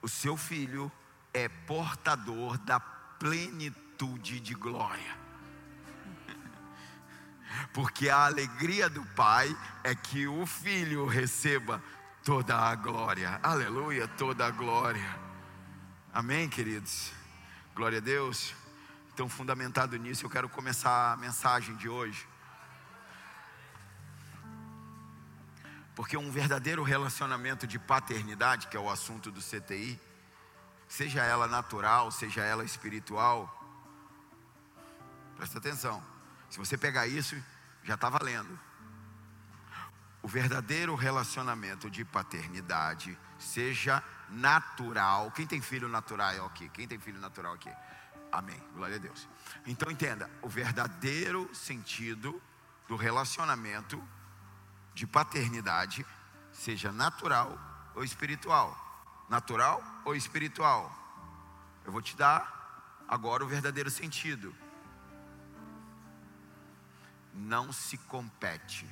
[0.01, 0.91] O seu filho
[1.33, 5.17] é portador da plenitude de glória.
[7.73, 11.81] Porque a alegria do pai é que o filho receba
[12.23, 13.39] toda a glória.
[13.43, 15.19] Aleluia, toda a glória.
[16.13, 17.11] Amém, queridos?
[17.75, 18.53] Glória a Deus.
[19.13, 22.27] Então, fundamentado nisso, eu quero começar a mensagem de hoje.
[25.95, 29.99] Porque um verdadeiro relacionamento de paternidade, que é o assunto do CTI,
[30.87, 33.57] seja ela natural, seja ela espiritual,
[35.35, 36.03] presta atenção.
[36.49, 37.35] Se você pegar isso,
[37.83, 38.59] já está valendo.
[40.21, 45.31] O verdadeiro relacionamento de paternidade, seja natural.
[45.31, 46.69] Quem tem filho natural aqui?
[46.69, 47.71] Quem tem filho natural aqui?
[48.31, 48.61] Amém.
[48.75, 49.27] Glória a Deus.
[49.65, 52.41] Então entenda, o verdadeiro sentido
[52.87, 54.01] do relacionamento
[54.93, 56.05] de paternidade,
[56.51, 57.57] seja natural
[57.95, 58.77] ou espiritual.
[59.29, 60.91] Natural ou espiritual.
[61.85, 64.55] Eu vou te dar agora o verdadeiro sentido.
[67.33, 68.87] Não se compete,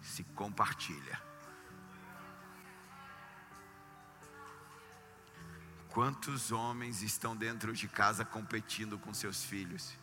[0.00, 1.20] se compartilha.
[5.90, 9.94] Quantos homens estão dentro de casa competindo com seus filhos?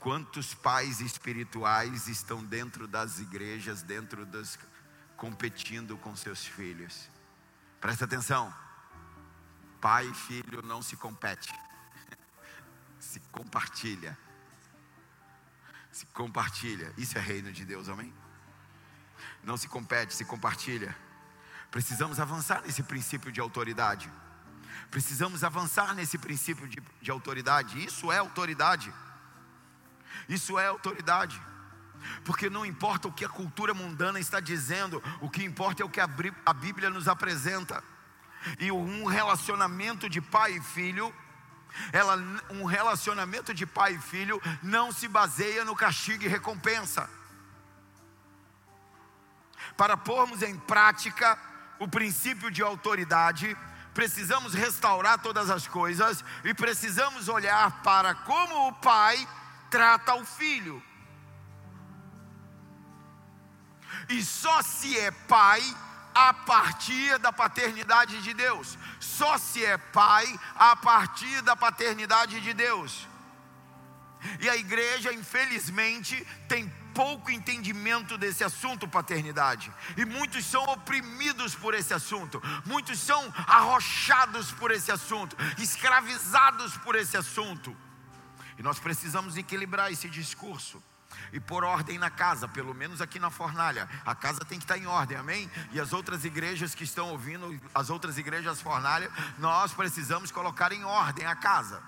[0.00, 4.58] Quantos pais espirituais estão dentro das igrejas, dentro das
[5.16, 7.10] competindo com seus filhos?
[7.80, 8.54] Presta atenção.
[9.80, 11.52] Pai e filho não se compete.
[12.98, 14.18] Se compartilha.
[15.92, 16.92] Se compartilha.
[16.96, 18.12] Isso é reino de Deus, amém?
[19.42, 20.96] Não se compete, se compartilha.
[21.70, 24.10] Precisamos avançar nesse princípio de autoridade.
[24.90, 27.84] Precisamos avançar nesse princípio de, de autoridade.
[27.84, 28.92] Isso é autoridade.
[30.28, 31.40] Isso é autoridade.
[32.24, 35.90] Porque não importa o que a cultura mundana está dizendo, o que importa é o
[35.90, 37.82] que a Bíblia nos apresenta.
[38.58, 41.14] E um relacionamento de pai e filho,
[41.92, 42.16] ela,
[42.50, 47.08] um relacionamento de pai e filho não se baseia no castigo e recompensa.
[49.76, 51.38] Para pormos em prática
[51.78, 53.56] o princípio de autoridade,
[53.94, 59.26] precisamos restaurar todas as coisas e precisamos olhar para como o pai
[59.70, 60.82] trata o filho.
[64.08, 65.62] E só se é pai
[66.14, 68.78] a partir da paternidade de Deus.
[68.98, 73.06] Só se é pai a partir da paternidade de Deus.
[74.40, 79.72] E a igreja, infelizmente, tem pouco entendimento desse assunto paternidade.
[79.96, 82.42] E muitos são oprimidos por esse assunto.
[82.66, 87.76] Muitos são arrochados por esse assunto, escravizados por esse assunto.
[88.58, 90.82] E nós precisamos equilibrar esse discurso
[91.32, 93.88] e pôr ordem na casa, pelo menos aqui na fornalha.
[94.04, 95.50] A casa tem que estar em ordem, amém?
[95.72, 100.84] E as outras igrejas que estão ouvindo, as outras igrejas fornalha, nós precisamos colocar em
[100.84, 101.82] ordem a casa.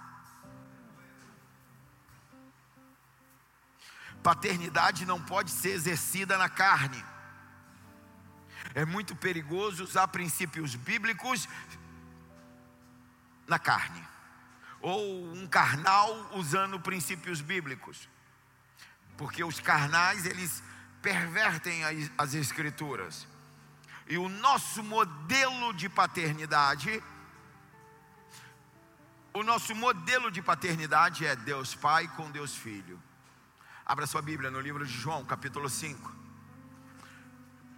[4.23, 7.03] Paternidade não pode ser exercida na carne.
[8.75, 11.49] É muito perigoso usar princípios bíblicos
[13.47, 14.10] na carne.
[14.81, 18.09] Ou um carnal usando princípios bíblicos.
[19.17, 20.63] Porque os carnais, eles
[21.03, 21.83] pervertem
[22.17, 23.27] as escrituras.
[24.07, 27.03] E o nosso modelo de paternidade,
[29.33, 33.01] o nosso modelo de paternidade é Deus Pai com Deus Filho.
[33.87, 36.17] Abra sua Bíblia no livro de João, capítulo 5.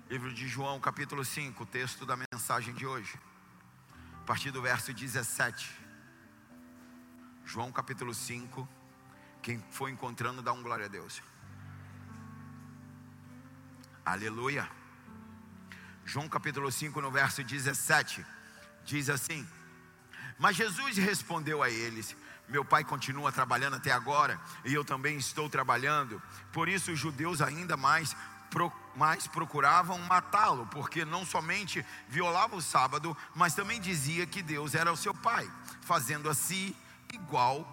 [0.08, 3.18] Livro de João, capítulo 5, texto da mensagem de hoje.
[4.22, 5.81] A partir do verso 17.
[7.52, 8.66] João, capítulo 5.
[9.42, 11.22] Quem for encontrando, dá um glória a Deus.
[14.06, 14.66] Aleluia.
[16.02, 18.24] João capítulo 5, no verso 17,
[18.86, 19.46] diz assim:
[20.38, 22.16] Mas Jesus respondeu a eles:
[22.48, 26.22] meu pai continua trabalhando até agora e eu também estou trabalhando.
[26.54, 28.16] Por isso os judeus ainda mais
[28.94, 34.92] mais procuravam matá-lo, porque não somente violava o sábado, mas também dizia que Deus era
[34.92, 35.50] o seu pai,
[35.80, 36.74] fazendo assim
[37.12, 37.66] igual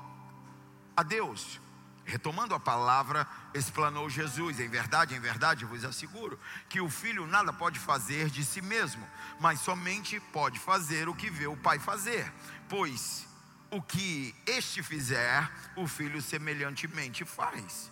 [0.96, 1.60] a Deus.
[2.06, 7.54] Retomando a palavra, explanou Jesus: em verdade, em verdade, vos asseguro que o filho nada
[7.54, 9.08] pode fazer de si mesmo,
[9.40, 12.32] mas somente pode fazer o que vê o pai fazer,
[12.68, 13.28] pois
[13.72, 17.92] o que este fizer, o filho semelhantemente faz.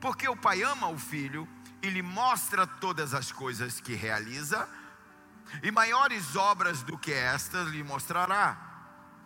[0.00, 1.46] Porque o pai ama o filho
[1.82, 4.66] e lhe mostra todas as coisas que realiza,
[5.62, 8.73] e maiores obras do que estas lhe mostrará,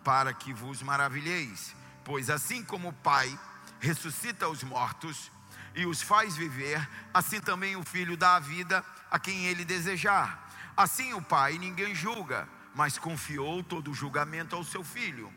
[0.03, 1.75] para que vos maravilheis.
[2.03, 3.37] Pois assim como o pai
[3.79, 5.31] ressuscita os mortos
[5.75, 10.47] e os faz viver, assim também o filho dá a vida a quem ele desejar.
[10.75, 15.33] Assim o pai ninguém julga mas confiou todo o julgamento ao seu filho,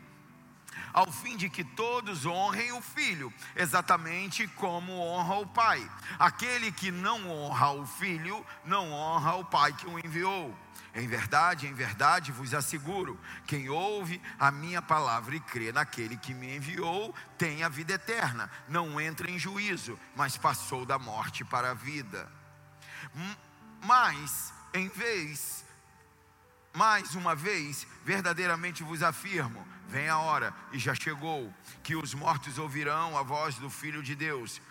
[0.93, 5.91] ao fim de que todos honrem o filho, exatamente como honra o pai.
[6.19, 10.55] Aquele que não honra o filho, não honra o pai que o enviou.
[10.95, 16.33] Em verdade, em verdade vos asseguro: quem ouve a minha palavra e crê naquele que
[16.33, 21.71] me enviou, tem a vida eterna, não entra em juízo, mas passou da morte para
[21.71, 22.31] a vida.
[23.81, 25.62] Mas, em vez,
[26.73, 31.53] mais uma vez, verdadeiramente vos afirmo: vem a hora, e já chegou,
[31.83, 34.61] que os mortos ouvirão a voz do Filho de Deus,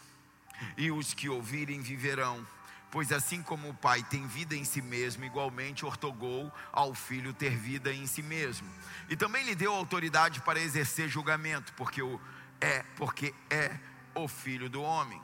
[0.76, 2.44] e os que ouvirem viverão.
[2.90, 7.56] Pois assim como o Pai tem vida em si mesmo, igualmente ortogou ao Filho ter
[7.56, 8.68] vida em si mesmo.
[9.08, 12.20] E também lhe deu autoridade para exercer julgamento, porque o
[12.60, 13.78] é, porque é
[14.14, 15.20] o Filho do homem.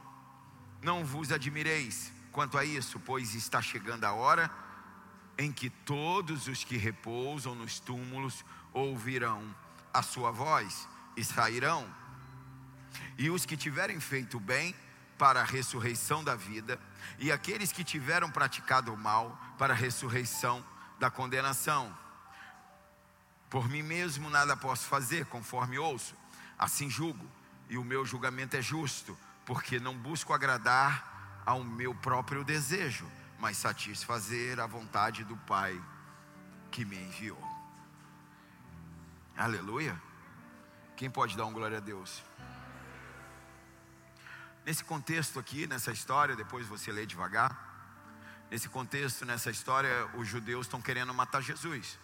[0.81, 4.51] Não vos admireis quanto a isso, pois está chegando a hora
[5.39, 9.55] em que todos os que repousam nos túmulos ouvirão
[9.95, 11.89] a sua voz e sairão.
[13.17, 14.75] E os que tiverem feito bem
[15.17, 16.79] para a ressurreição da vida,
[17.19, 20.65] e aqueles que tiveram praticado o mal para a ressurreição
[20.99, 21.97] da condenação.
[23.51, 26.15] Por mim mesmo nada posso fazer, conforme ouço,
[26.59, 27.29] assim julgo,
[27.69, 33.07] e o meu julgamento é justo, porque não busco agradar ao meu próprio desejo,
[33.39, 35.81] mas satisfazer a vontade do Pai
[36.71, 37.43] que me enviou.
[39.37, 40.01] Aleluia.
[40.97, 42.23] Quem pode dar um glória a Deus?
[44.67, 47.67] Nesse contexto aqui, nessa história, depois você lê devagar.
[48.51, 51.99] Nesse contexto, nessa história, os judeus estão querendo matar Jesus.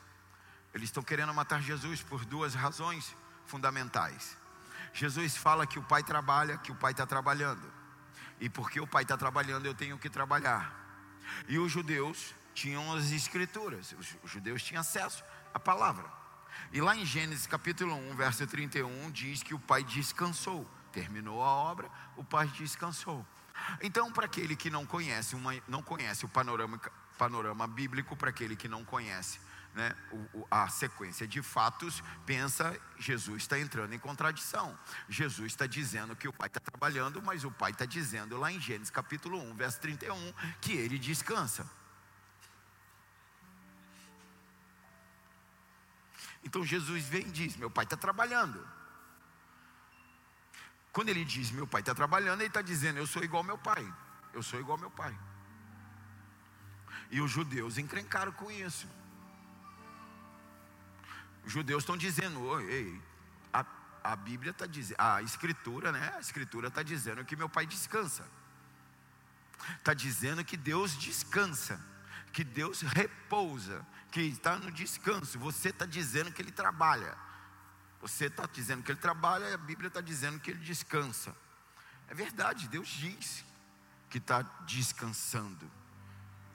[0.73, 3.17] Eles estão querendo matar Jesus por duas razões
[3.47, 4.37] fundamentais.
[4.93, 7.73] Jesus fala que o Pai trabalha, que o Pai está trabalhando.
[8.41, 10.84] E porque o Pai está trabalhando, eu tenho que trabalhar.
[11.49, 16.05] E os judeus tinham as escrituras, os judeus tinham acesso à palavra.
[16.73, 21.47] E lá em Gênesis capítulo 1, verso 31, diz que o Pai descansou terminou a
[21.47, 23.27] obra, o pai descansou.
[23.83, 26.81] Então, para aquele que não conhece, uma, não conhece o panorama,
[27.19, 29.41] panorama bíblico, para aquele que não conhece
[29.75, 29.95] né,
[30.51, 34.79] a sequência de fatos, pensa, Jesus está entrando em contradição.
[35.09, 38.61] Jesus está dizendo que o Pai está trabalhando, mas o Pai está dizendo lá em
[38.61, 41.69] Gênesis capítulo 1, verso 31, que ele descansa.
[46.45, 48.65] Então Jesus vem e diz: Meu Pai está trabalhando.
[50.95, 53.59] Quando ele diz meu pai está trabalhando, ele está dizendo eu sou igual ao meu
[53.59, 53.85] pai.
[54.33, 55.13] Eu sou igual ao meu pai.
[57.11, 58.87] E os judeus encrencaram com isso.
[61.45, 63.01] Os judeus estão dizendo, ei,
[63.53, 63.65] a,
[64.03, 66.15] a Bíblia está dizendo, a escritura, né?
[66.17, 68.27] A escritura está dizendo que meu pai descansa.
[69.79, 71.81] Está dizendo que Deus descansa,
[72.33, 75.39] que Deus repousa, que está no descanso.
[75.39, 77.17] Você está dizendo que ele trabalha.
[78.01, 81.35] Você está dizendo que ele trabalha e a Bíblia está dizendo que ele descansa.
[82.09, 83.45] É verdade, Deus diz
[84.11, 85.71] que está descansando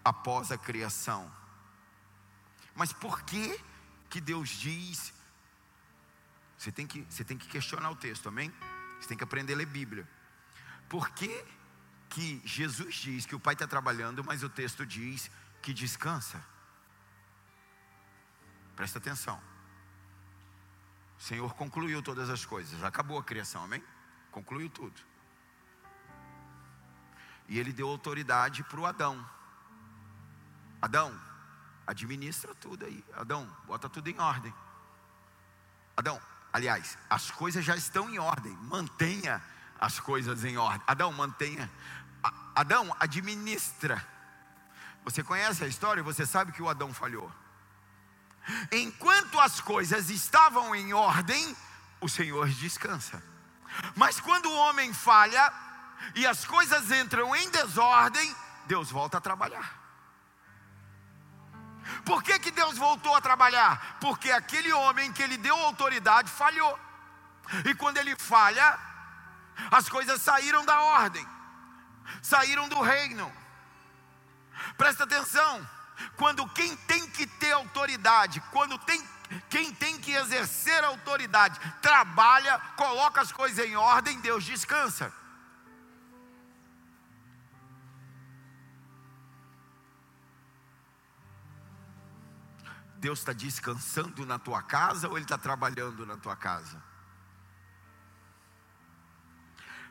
[0.04, 1.32] após a criação.
[2.76, 3.60] Mas por que
[4.10, 5.14] que Deus diz?
[6.58, 8.52] Você tem que, você tem que questionar o texto, amém?
[9.00, 10.08] Você tem que aprender a ler Bíblia.
[10.90, 11.46] Por que
[12.10, 15.30] que Jesus diz que o Pai está trabalhando, mas o texto diz
[15.62, 16.44] que descansa?
[18.76, 19.40] Presta atenção.
[21.18, 23.84] O Senhor concluiu todas as coisas, acabou a criação, amém?
[24.32, 25.00] Concluiu tudo.
[27.48, 29.30] E ele deu autoridade para o Adão.
[30.82, 31.20] Adão,
[31.90, 33.04] administra tudo aí.
[33.16, 34.54] Adão, bota tudo em ordem.
[35.98, 36.22] Adão,
[36.54, 38.54] aliás, as coisas já estão em ordem.
[38.64, 39.42] Mantenha
[39.80, 40.82] as coisas em ordem.
[40.86, 41.70] Adão, mantenha.
[42.56, 44.06] Adão, administra.
[45.04, 46.04] Você conhece a história?
[46.04, 47.32] Você sabe que o Adão falhou.
[48.72, 51.56] Enquanto as coisas estavam em ordem,
[52.00, 53.22] o Senhor descansa.
[53.96, 55.52] Mas quando o homem falha
[56.16, 58.36] e as coisas entram em desordem,
[58.68, 59.89] Deus volta a trabalhar.
[62.06, 63.98] Por que, que Deus voltou a trabalhar?
[64.00, 66.80] Porque aquele homem que ele deu autoridade falhou.
[67.66, 68.80] E quando ele falha,
[69.72, 71.26] as coisas saíram da ordem,
[72.22, 73.32] saíram do reino.
[74.78, 75.68] Presta atenção
[76.16, 79.02] quando quem tem que ter autoridade, quando tem
[79.48, 85.14] quem tem que exercer autoridade, trabalha, coloca as coisas em ordem, Deus descansa.
[93.00, 96.84] Deus está descansando na tua casa ou Ele está trabalhando na tua casa?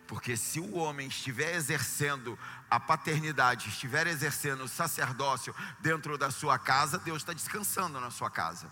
[0.07, 2.39] Porque se o homem estiver exercendo
[2.71, 8.31] a paternidade, estiver exercendo o sacerdócio dentro da sua casa, Deus está descansando na sua
[8.31, 8.71] casa.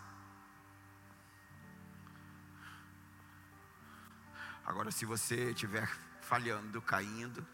[4.65, 5.89] Agora, se você estiver
[6.21, 7.47] falhando, caindo,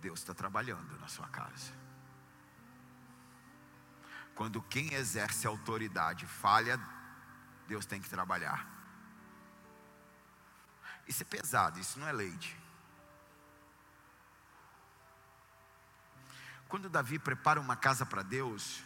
[0.00, 1.72] Deus está trabalhando na sua casa.
[4.40, 6.80] Quando quem exerce autoridade falha,
[7.68, 8.66] Deus tem que trabalhar.
[11.06, 12.58] Isso é pesado, isso não é leite.
[16.68, 18.82] Quando Davi prepara uma casa para Deus,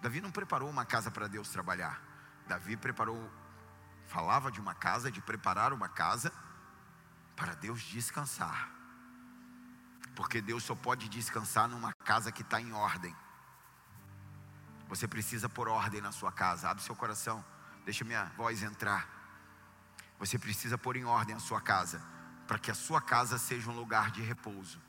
[0.00, 2.00] Davi não preparou uma casa para Deus trabalhar.
[2.46, 3.28] Davi preparou,
[4.06, 6.32] falava de uma casa, de preparar uma casa
[7.34, 8.70] para Deus descansar.
[10.14, 13.12] Porque Deus só pode descansar numa casa que está em ordem.
[14.90, 16.68] Você precisa pôr ordem na sua casa.
[16.68, 17.44] Abre seu coração,
[17.84, 19.08] deixa minha voz entrar.
[20.18, 22.02] Você precisa pôr em ordem a sua casa,
[22.46, 24.80] para que a sua casa seja um lugar de repouso,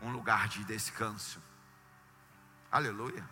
[0.00, 1.40] um lugar de descanso.
[2.72, 3.28] Aleluia.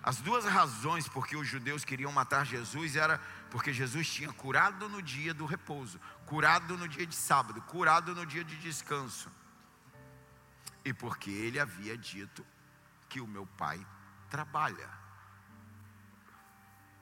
[0.00, 3.18] As duas razões por que os judeus queriam matar Jesus era
[3.50, 8.24] porque Jesus tinha curado no dia do repouso, curado no dia de sábado, curado no
[8.24, 9.28] dia de descanso.
[10.84, 12.46] E porque ele havia dito
[13.08, 13.84] que o meu pai
[14.32, 14.88] trabalha.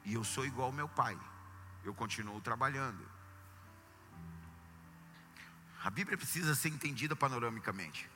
[0.04, 1.16] E eu sou igual ao meu pai.
[1.84, 3.08] Eu continuo trabalhando.
[5.84, 8.10] A Bíblia precisa ser entendida panoramicamente.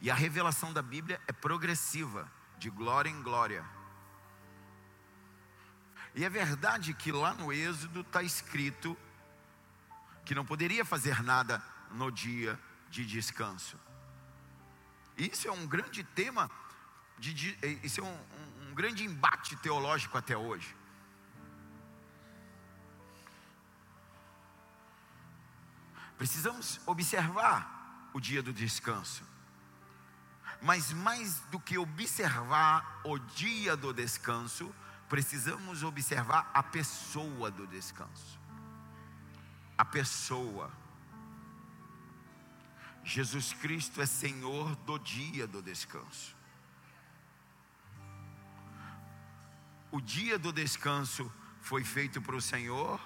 [0.00, 3.64] E a revelação da Bíblia é progressiva, de glória em glória.
[6.14, 8.96] E é verdade que lá no Êxodo está escrito
[10.24, 13.76] que não poderia fazer nada no dia de descanso.
[15.18, 16.50] Isso é um grande tema,
[17.18, 20.74] de, de, isso é um, um, um grande embate teológico até hoje.
[26.18, 29.22] Precisamos observar o dia do descanso.
[30.62, 34.74] Mas mais do que observar o dia do descanso,
[35.08, 38.40] precisamos observar a pessoa do descanso.
[39.76, 40.72] A pessoa.
[43.04, 46.35] Jesus Cristo é Senhor do dia do descanso.
[49.90, 51.30] O dia do descanso
[51.60, 53.00] foi feito para o Senhor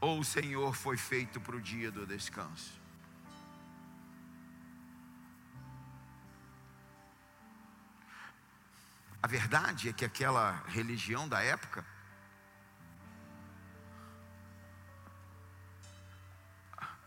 [0.00, 2.78] ou o Senhor foi feito para o dia do descanso?
[9.22, 11.84] A verdade é que aquela religião da época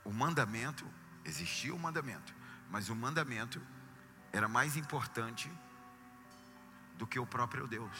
[0.04, 0.86] o mandamento,
[1.24, 2.34] existia o mandamento,
[2.70, 3.62] mas o mandamento
[4.32, 5.50] era mais importante
[6.98, 7.98] do que o próprio Deus.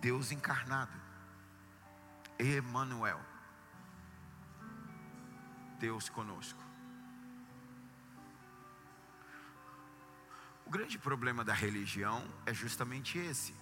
[0.00, 0.92] Deus encarnado.
[2.38, 3.20] Emanuel.
[5.78, 6.62] Deus conosco.
[10.64, 13.54] O grande problema da religião é justamente esse,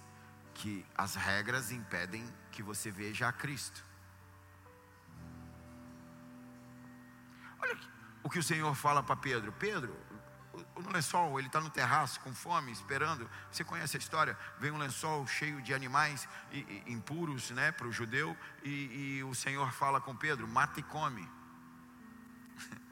[0.55, 3.85] que as regras impedem que você veja a Cristo.
[7.59, 7.77] Olha
[8.23, 9.95] o que o Senhor fala para Pedro: Pedro,
[10.81, 13.29] no lençol, ele está no terraço com fome, esperando.
[13.51, 14.37] Você conhece a história?
[14.59, 16.27] Vem um lençol cheio de animais
[16.85, 21.27] impuros né, para o judeu, e, e o Senhor fala com Pedro: mata e come.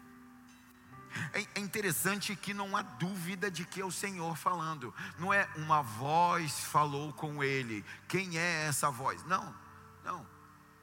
[1.32, 5.48] É, é interessante que não há dúvida de que é o Senhor falando, não é
[5.56, 7.86] uma voz falou com ele.
[8.08, 9.24] Quem é essa voz?
[9.26, 9.56] Não,
[10.04, 10.26] não.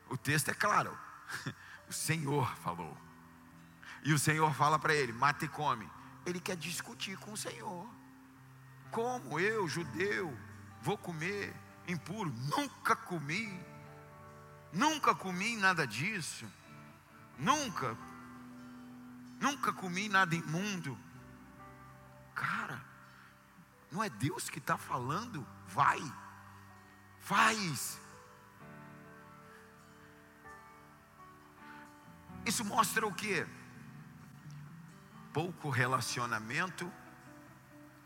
[0.08, 0.96] O texto é claro.
[1.88, 2.96] O Senhor falou.
[4.04, 5.90] E o Senhor fala para ele: mata e come
[6.26, 7.88] ele quer discutir com o Senhor.
[8.90, 10.36] Como eu, judeu,
[10.82, 11.54] vou comer
[11.86, 12.30] impuro?
[12.30, 13.48] Nunca comi.
[14.72, 16.46] Nunca comi nada disso.
[17.38, 17.96] Nunca.
[19.40, 20.98] Nunca comi nada imundo.
[22.34, 22.82] Cara,
[23.90, 25.46] não é Deus que está falando?
[25.66, 26.00] Vai,
[27.20, 27.98] faz.
[32.44, 33.46] Isso mostra o que?
[35.32, 36.90] Pouco relacionamento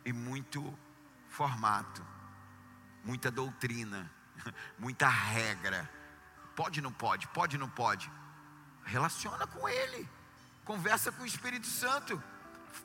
[0.05, 0.77] e muito
[1.29, 2.05] formato,
[3.05, 4.11] muita doutrina,
[4.79, 5.89] muita regra.
[6.55, 8.11] Pode, não pode, pode, não pode.
[8.85, 10.09] Relaciona com Ele,
[10.65, 12.23] conversa com o Espírito Santo,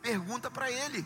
[0.01, 1.05] pergunta para Ele.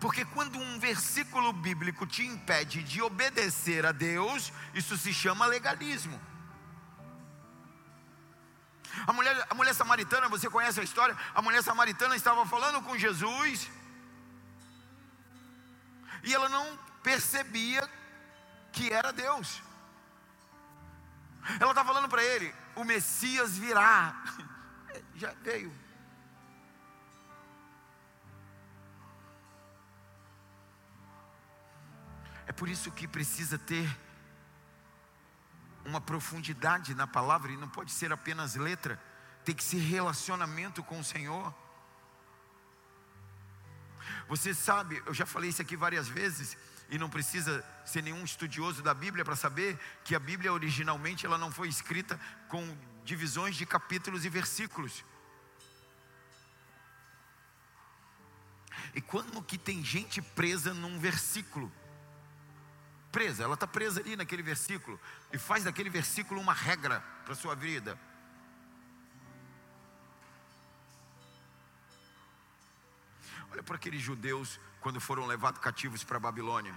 [0.00, 6.20] Porque quando um versículo bíblico te impede de obedecer a Deus, isso se chama legalismo.
[9.08, 11.16] A mulher, a mulher samaritana, você conhece a história?
[11.34, 13.70] A mulher samaritana estava falando com Jesus
[16.22, 17.88] e ela não percebia
[18.70, 19.62] que era Deus.
[21.58, 24.14] Ela está falando para ele: o Messias virá.
[25.16, 25.72] Já veio.
[32.46, 33.88] É por isso que precisa ter
[35.88, 39.00] uma profundidade na palavra e não pode ser apenas letra,
[39.44, 41.54] tem que ser relacionamento com o Senhor.
[44.28, 46.56] Você sabe, eu já falei isso aqui várias vezes,
[46.90, 51.38] e não precisa ser nenhum estudioso da Bíblia para saber que a Bíblia originalmente ela
[51.38, 52.18] não foi escrita
[52.48, 55.04] com divisões de capítulos e versículos.
[58.94, 61.70] E quando que tem gente presa num versículo?
[63.10, 65.00] Presa, ela está presa ali naquele versículo
[65.32, 67.98] e faz daquele versículo uma regra para a sua vida.
[73.50, 76.74] Olha para aqueles judeus quando foram levados cativos para a Babilônia.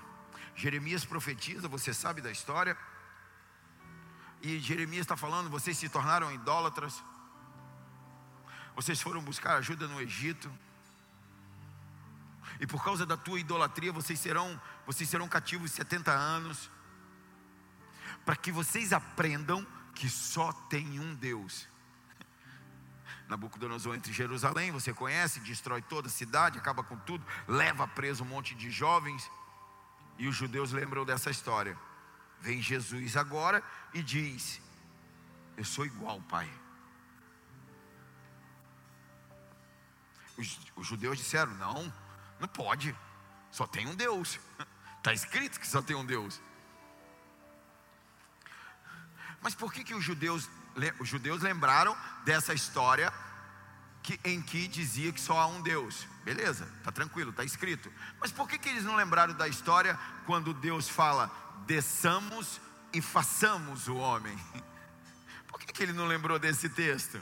[0.56, 2.78] Jeremias profetiza, você sabe da história.
[4.42, 7.04] E Jeremias está falando: vocês se tornaram idólatras,
[8.76, 10.52] vocês foram buscar ajuda no Egito,
[12.60, 14.60] e por causa da tua idolatria vocês serão,
[14.92, 16.70] vocês serão cativos 70 anos,
[18.26, 19.66] para que vocês aprendam
[19.96, 21.66] que só tem um Deus.
[23.30, 28.28] Nabucodonosor entre Jerusalém, você conhece, destrói toda a cidade, acaba com tudo, leva preso um
[28.28, 29.32] monte de jovens.
[30.18, 31.80] E os judeus lembram dessa história.
[32.42, 33.64] Vem Jesus agora
[33.94, 34.62] e diz:
[35.56, 36.52] Eu sou igual, Pai.
[40.38, 41.94] Os, os judeus disseram: Não,
[42.42, 42.94] não pode,
[43.52, 44.38] só tem um Deus.
[45.02, 46.40] Está escrito que só tem um Deus.
[49.42, 50.48] Mas por que, que os judeus
[51.00, 53.12] os judeus lembraram dessa história
[54.02, 56.08] que, em que dizia que só há um Deus.
[56.24, 57.92] Beleza, está tranquilo, está escrito.
[58.20, 61.32] Mas por que, que eles não lembraram da história quando Deus fala,
[61.68, 62.60] desçamos
[62.94, 64.38] e façamos o homem?
[65.48, 67.22] Por que, que ele não lembrou desse texto?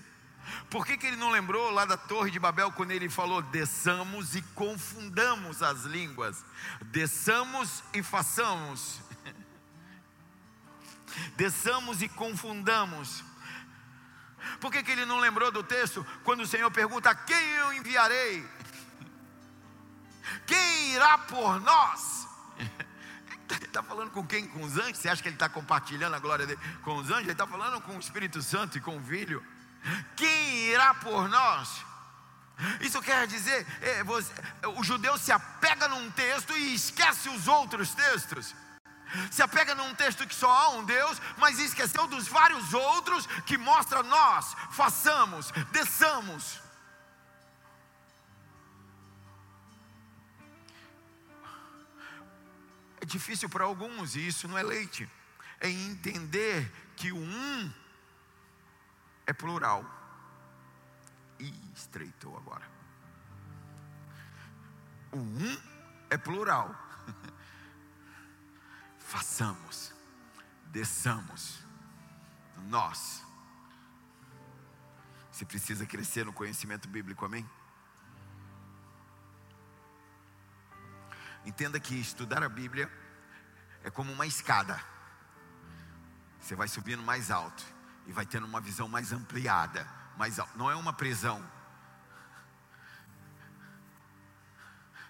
[0.70, 4.36] Por que, que ele não lembrou lá da Torre de Babel quando ele falou: desçamos
[4.36, 6.45] e confundamos as línguas,
[6.86, 9.00] desçamos e façamos,
[11.36, 13.24] desçamos e confundamos.
[14.60, 18.47] Por que, que ele não lembrou do texto quando o Senhor pergunta: Quem eu enviarei?
[20.45, 22.28] Quem irá por nós?
[23.50, 24.47] Ele está falando com quem?
[24.47, 25.00] Com os anjos?
[25.00, 27.24] Você acha que ele está compartilhando a glória dele com os anjos?
[27.24, 29.43] Ele está falando com o Espírito Santo e com o Filho.
[30.15, 31.86] Quem irá por nós?
[32.82, 34.34] Isso quer dizer, é, você,
[34.75, 38.53] o judeu se apega num texto e esquece os outros textos
[39.32, 43.57] se apega num texto que só há um Deus, mas esqueceu dos vários outros que
[43.57, 46.61] mostra nós, façamos, desçamos.
[53.01, 55.09] É difícil para alguns, e isso não é leite,
[55.59, 57.73] é entender que o um
[59.30, 59.86] é plural.
[61.39, 62.67] E estreitou agora.
[65.11, 65.61] O um
[66.09, 66.75] é plural
[68.97, 69.93] façamos,
[70.65, 71.63] desçamos,
[72.67, 73.23] nós.
[75.32, 77.47] Você precisa crescer no conhecimento bíblico, amém?
[81.45, 82.91] Entenda que estudar a Bíblia
[83.84, 84.84] é como uma escada.
[86.41, 87.78] Você vai subindo mais alto
[88.10, 89.88] e vai tendo uma visão mais ampliada,
[90.18, 90.39] mais.
[90.55, 91.45] Não é uma prisão.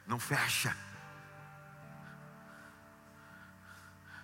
[0.05, 0.75] Não fecha.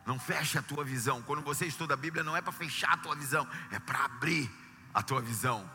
[0.05, 1.21] Não feche a tua visão.
[1.21, 4.51] Quando você estuda a Bíblia, não é para fechar a tua visão, é para abrir
[4.93, 5.71] a tua visão.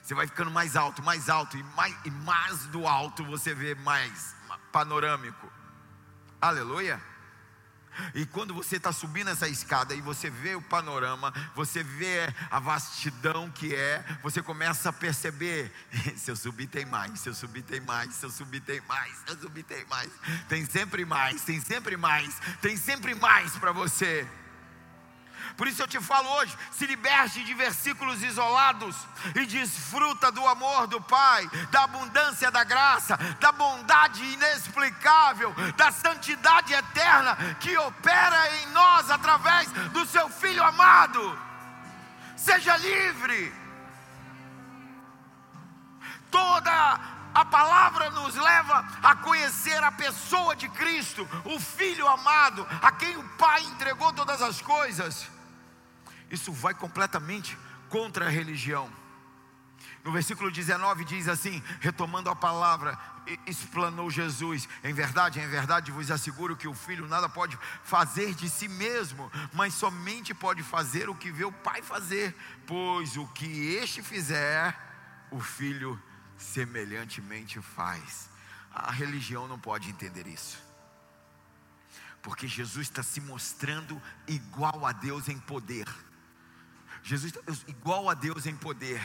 [0.00, 3.74] Você vai ficando mais alto, mais alto, e mais, e mais do alto você vê
[3.74, 4.36] mais
[4.70, 5.52] panorâmico.
[6.40, 7.02] Aleluia.
[8.14, 12.58] E quando você está subindo essa escada e você vê o panorama, você vê a
[12.58, 15.72] vastidão que é, você começa a perceber:
[16.16, 19.16] se eu subir tem mais, se eu subir tem mais, se eu subir tem mais,
[19.16, 20.10] se eu subir tem mais.
[20.48, 24.26] Tem sempre mais, tem sempre mais, tem sempre mais para você.
[25.56, 28.94] Por isso eu te falo hoje: se liberte de versículos isolados
[29.34, 36.74] e desfruta do amor do Pai, da abundância da graça, da bondade inexplicável, da santidade
[36.74, 41.38] eterna que opera em nós através do Seu Filho amado.
[42.36, 43.52] Seja livre.
[46.30, 47.00] Toda
[47.34, 53.16] a palavra nos leva a conhecer a pessoa de Cristo, o Filho amado, a quem
[53.16, 55.35] o Pai entregou todas as coisas.
[56.30, 57.56] Isso vai completamente
[57.88, 58.90] contra a religião.
[60.04, 62.98] No versículo 19 diz assim, retomando a palavra,
[63.46, 68.48] explanou Jesus: Em verdade, em verdade vos asseguro que o filho nada pode fazer de
[68.48, 72.34] si mesmo, mas somente pode fazer o que vê o pai fazer,
[72.66, 74.78] pois o que este fizer,
[75.30, 76.00] o filho
[76.36, 78.30] semelhantemente faz.
[78.72, 80.64] A religião não pode entender isso.
[82.22, 85.86] Porque Jesus está se mostrando igual a Deus em poder.
[87.06, 87.34] Jesus
[87.68, 89.00] igual a Deus em poder.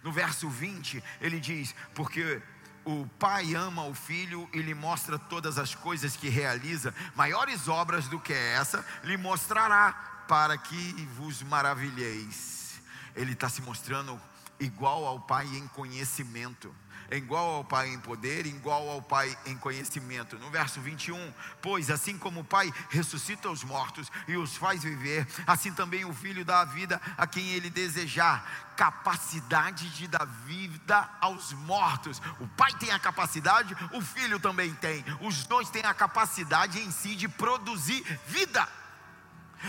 [0.00, 2.40] No verso 20, ele diz: Porque
[2.84, 8.06] o pai ama o filho e lhe mostra todas as coisas que realiza, maiores obras
[8.06, 12.80] do que essa lhe mostrará, para que vos maravilheis.
[13.16, 14.20] Ele está se mostrando
[14.60, 16.72] igual ao pai em conhecimento
[17.16, 20.38] igual ao Pai em poder, igual ao Pai em conhecimento.
[20.38, 25.26] No verso 21, pois assim como o Pai ressuscita os mortos e os faz viver,
[25.46, 28.72] assim também o Filho dá a vida a quem ele desejar.
[28.76, 32.20] Capacidade de dar vida aos mortos.
[32.40, 35.04] O Pai tem a capacidade, o Filho também tem.
[35.20, 38.66] Os dois têm a capacidade em si de produzir vida.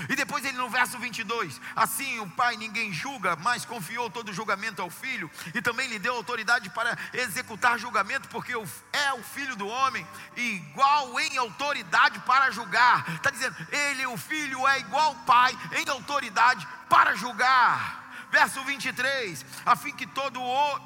[0.09, 4.81] E depois ele no verso 22, assim o pai ninguém julga, mas confiou todo julgamento
[4.81, 9.67] ao filho, e também lhe deu autoridade para executar julgamento, porque é o filho do
[9.67, 13.05] homem, igual em autoridade para julgar.
[13.15, 18.01] Está dizendo, ele, o filho, é igual ao pai em autoridade para julgar.
[18.31, 20.39] Verso 23: a fim que todo,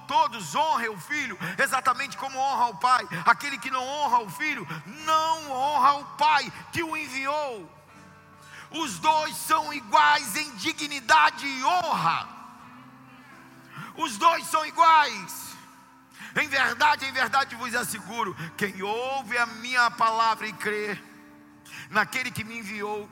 [0.06, 3.08] todos honrem o filho, exatamente como honra o pai.
[3.26, 4.68] Aquele que não honra o filho,
[5.06, 7.77] não honra o pai que o enviou
[8.72, 12.28] os dois são iguais em dignidade e honra.
[13.96, 15.56] Os dois são iguais.
[16.36, 20.98] Em verdade, em verdade vos asseguro: quem ouve a minha palavra e crê
[21.90, 23.10] naquele que me enviou,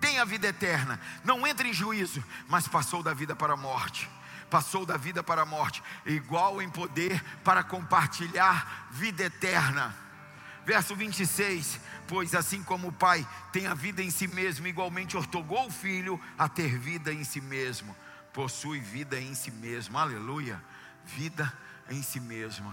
[0.00, 1.00] tem a vida eterna.
[1.24, 4.08] Não entra em juízo, mas passou da vida para a morte.
[4.50, 9.94] Passou da vida para a morte, igual em poder para compartilhar vida eterna.
[10.64, 15.66] Verso 26: Pois assim como o Pai tem a vida em si mesmo, igualmente ortogou
[15.66, 17.96] o Filho a ter vida em si mesmo.
[18.32, 19.98] Possui vida em si mesmo.
[19.98, 20.62] Aleluia.
[21.04, 21.52] Vida
[21.90, 22.72] em si mesmo.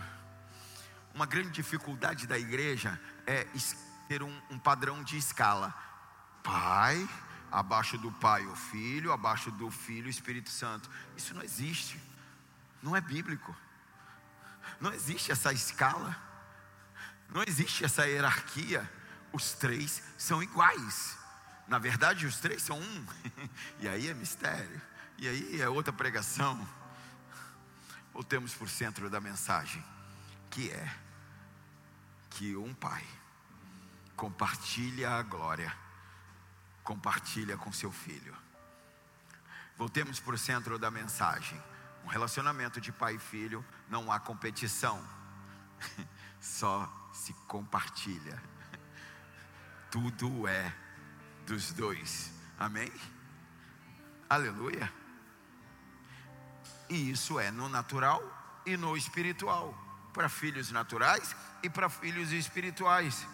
[1.14, 3.48] Uma grande dificuldade da igreja é
[4.08, 5.74] ter um, um padrão de escala.
[6.44, 7.08] Pai,
[7.52, 10.90] abaixo do Pai o Filho, abaixo do Filho o Espírito Santo.
[11.18, 12.00] Isso não existe.
[12.84, 13.56] Não é bíblico.
[14.80, 16.16] Não existe essa escala.
[17.30, 18.88] Não existe essa hierarquia
[19.34, 21.18] os três são iguais.
[21.68, 23.06] Na verdade, os três são um.
[23.82, 24.82] e aí é mistério.
[25.18, 26.66] E aí é outra pregação.
[28.14, 29.84] Voltemos para o centro da mensagem,
[30.52, 30.96] que é
[32.30, 33.04] que um pai
[34.16, 35.76] compartilha a glória,
[36.84, 38.36] compartilha com seu filho.
[39.76, 41.60] Voltemos para o centro da mensagem.
[42.04, 45.04] Um relacionamento de pai e filho não há competição,
[46.40, 48.53] só se compartilha
[49.94, 50.74] tudo é
[51.46, 52.32] dos dois.
[52.58, 52.92] Amém?
[54.28, 54.92] Aleluia.
[56.90, 58.20] E isso é no natural
[58.66, 59.78] e no espiritual,
[60.12, 63.28] para filhos naturais e para filhos espirituais.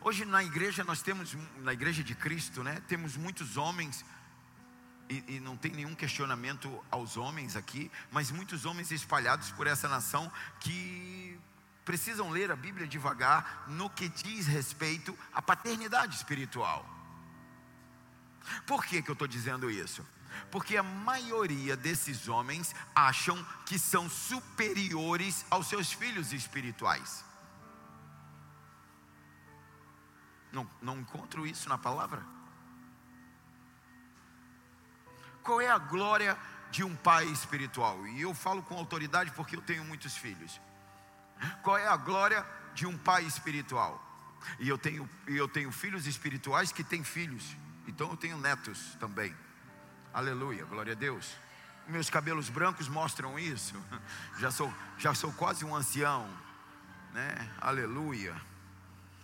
[0.00, 4.04] Hoje na igreja nós temos, na igreja de Cristo, né, temos muitos homens,
[5.08, 9.88] e, e, não tem nenhum questionamento aos homens aqui, mas muitos homens espalhados por essa
[9.88, 11.38] nação que
[11.86, 16.84] precisam ler a Bíblia devagar no que diz respeito à paternidade espiritual.
[18.66, 20.04] Por que, que eu estou dizendo isso?
[20.50, 27.24] Porque a maioria desses homens acham que são superiores aos seus filhos espirituais.
[30.52, 32.20] Não, não encontro isso na palavra.
[35.40, 36.36] Qual é a glória
[36.72, 38.04] de um pai espiritual?
[38.08, 40.60] E eu falo com autoridade porque eu tenho muitos filhos.
[41.62, 44.02] Qual é a glória de um pai espiritual?
[44.58, 47.56] E eu tenho, eu tenho filhos espirituais que têm filhos,
[47.86, 49.34] então eu tenho netos também.
[50.12, 51.36] Aleluia, glória a Deus.
[51.88, 53.74] Meus cabelos brancos mostram isso.
[54.38, 56.28] Já sou, já sou quase um ancião,
[57.12, 57.50] né?
[57.60, 58.34] Aleluia.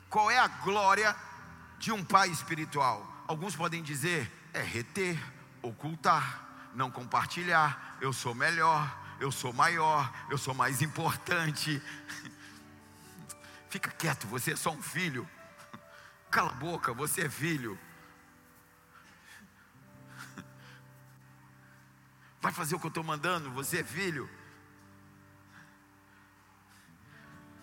[0.09, 1.15] Qual é a glória
[1.79, 3.25] de um pai espiritual?
[3.27, 5.19] Alguns podem dizer é reter,
[5.61, 7.97] ocultar, não compartilhar.
[8.01, 11.81] Eu sou melhor, eu sou maior, eu sou mais importante.
[13.71, 15.29] Fica quieto, você é só um filho.
[16.29, 17.79] Cala a boca, você é filho.
[22.41, 24.29] Vai fazer o que eu estou mandando, você é filho.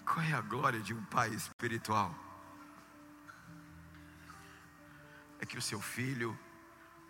[0.05, 2.15] Qual é a glória de um pai espiritual?
[5.41, 6.39] É que o seu filho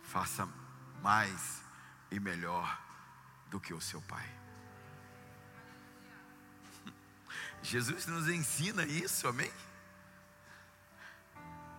[0.02, 0.50] faça
[1.04, 1.64] mais
[2.10, 2.82] e melhor
[3.52, 4.39] do que o seu pai.
[7.62, 9.52] Jesus nos ensina isso, amém?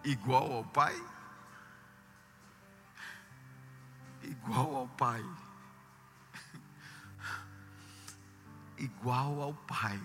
[0.04, 0.94] Igual ao Pai?
[4.22, 5.24] Igual ao Pai.
[8.78, 10.00] Igual ao Pai.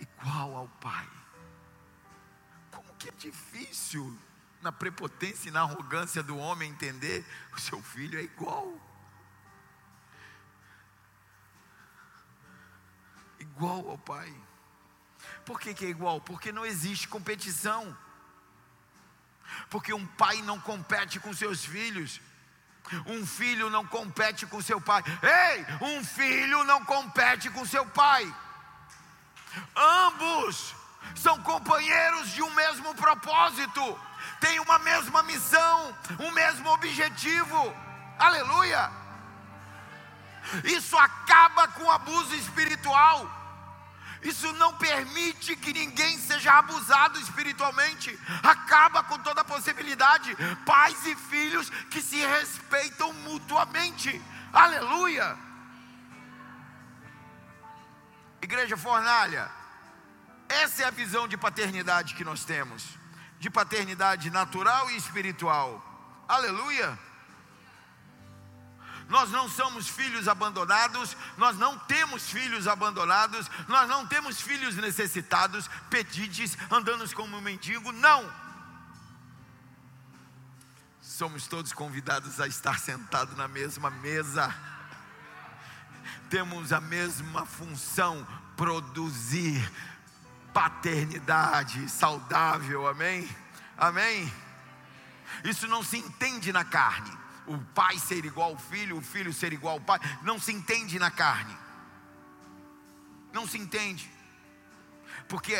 [0.00, 1.20] Igual ao Pai.
[3.20, 4.18] difícil
[4.62, 8.89] na prepotência e na arrogância do homem entender o seu filho é igual.
[13.60, 14.34] Igual ao pai.
[15.44, 16.18] Por que, que é igual?
[16.22, 17.94] Porque não existe competição.
[19.68, 22.22] Porque um pai não compete com seus filhos.
[23.06, 25.02] Um filho não compete com seu pai.
[25.22, 28.24] Ei, um filho não compete com seu pai.
[29.76, 30.74] Ambos
[31.14, 34.00] são companheiros de um mesmo propósito
[34.40, 37.74] tem uma mesma missão, um mesmo objetivo.
[38.18, 38.90] Aleluia!
[40.64, 43.39] Isso acaba com o abuso espiritual.
[44.22, 48.18] Isso não permite que ninguém seja abusado espiritualmente.
[48.42, 50.36] Acaba com toda a possibilidade.
[50.66, 54.20] Pais e filhos que se respeitam mutuamente.
[54.52, 55.36] Aleluia!
[58.42, 59.50] Igreja Fornalha,
[60.48, 63.00] essa é a visão de paternidade que nós temos
[63.40, 65.82] de paternidade natural e espiritual.
[66.28, 66.96] Aleluia!
[69.10, 75.68] Nós não somos filhos abandonados, nós não temos filhos abandonados, nós não temos filhos necessitados,
[75.90, 78.32] pedides, andando como um mendigo, não.
[81.02, 84.54] Somos todos convidados a estar sentados na mesma mesa,
[86.30, 88.24] temos a mesma função,
[88.56, 89.68] produzir
[90.54, 93.28] paternidade saudável, amém?
[93.76, 94.32] Amém?
[95.42, 97.19] Isso não se entende na carne.
[97.46, 100.98] O pai ser igual ao filho, o filho ser igual ao pai, não se entende
[100.98, 101.56] na carne.
[103.32, 104.10] Não se entende.
[105.28, 105.54] Porque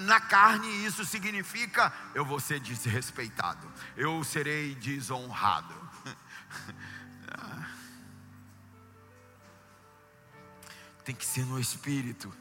[0.00, 5.74] na carne isso significa eu vou ser desrespeitado, eu serei desonrado.
[11.04, 12.32] Tem que ser no espírito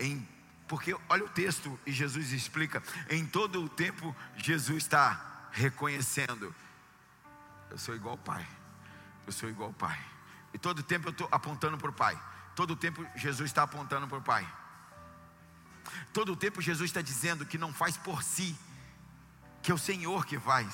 [0.00, 0.26] em,
[0.66, 6.54] porque olha o texto e Jesus explica, em todo o tempo Jesus está reconhecendo,
[7.70, 8.46] eu sou igual ao Pai,
[9.26, 9.98] eu sou igual ao Pai.
[10.52, 12.20] E todo tempo eu estou apontando para o Pai.
[12.54, 14.46] Todo tempo Jesus está apontando para o Pai.
[16.12, 18.56] Todo tempo Jesus está dizendo que não faz por si,
[19.62, 20.72] que é o Senhor que faz.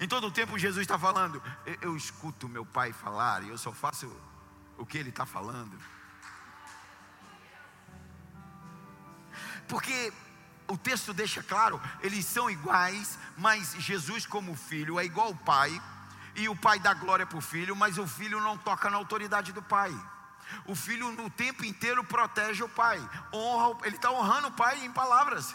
[0.00, 3.72] Em todo tempo Jesus está falando, eu, eu escuto meu Pai falar e eu só
[3.72, 4.10] faço
[4.76, 5.78] o que Ele está falando.
[9.68, 10.12] Porque
[10.72, 15.82] o texto deixa claro, eles são iguais, mas Jesus, como filho, é igual ao pai,
[16.34, 19.52] e o pai dá glória para o filho, mas o filho não toca na autoridade
[19.52, 19.92] do pai.
[20.64, 22.98] O filho no tempo inteiro protege o pai,
[23.32, 25.54] honra, ele está honrando o pai em palavras.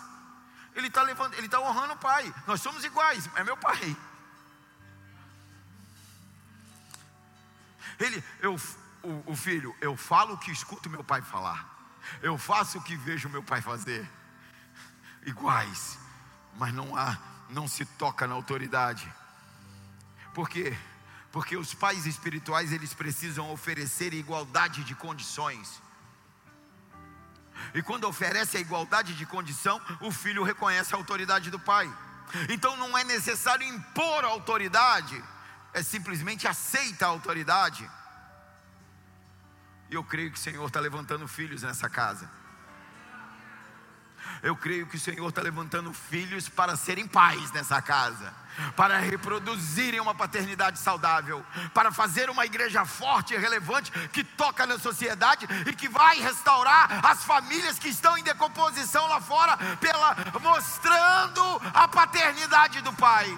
[0.75, 2.31] Ele está levando, ele está honrando o pai.
[2.45, 3.97] Nós somos iguais, é meu pai.
[7.99, 8.55] Ele, eu,
[9.01, 11.67] o, o filho, eu falo o que escuto meu pai falar.
[12.21, 14.07] Eu faço o que vejo meu pai fazer.
[15.27, 15.99] Iguais,
[16.55, 17.17] mas não há,
[17.49, 19.05] não se toca na autoridade.
[20.33, 20.75] Por quê?
[21.33, 25.81] Porque os pais espirituais eles precisam oferecer igualdade de condições.
[27.73, 31.93] E quando oferece a igualdade de condição, o filho reconhece a autoridade do pai.
[32.47, 35.21] Então não é necessário impor a autoridade,
[35.73, 37.89] é simplesmente aceita a autoridade.
[39.89, 42.29] E eu creio que o Senhor está levantando filhos nessa casa.
[44.43, 48.33] Eu creio que o Senhor está levantando filhos para serem pais nessa casa,
[48.75, 54.77] para reproduzirem uma paternidade saudável, para fazer uma igreja forte e relevante que toca na
[54.77, 61.61] sociedade e que vai restaurar as famílias que estão em decomposição lá fora, pela mostrando
[61.73, 63.37] a paternidade do Pai,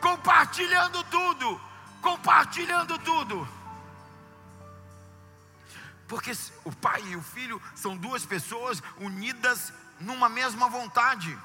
[0.00, 1.60] compartilhando tudo,
[2.00, 3.59] compartilhando tudo.
[6.10, 6.32] Porque
[6.64, 11.38] o pai e o filho são duas pessoas unidas numa mesma vontade.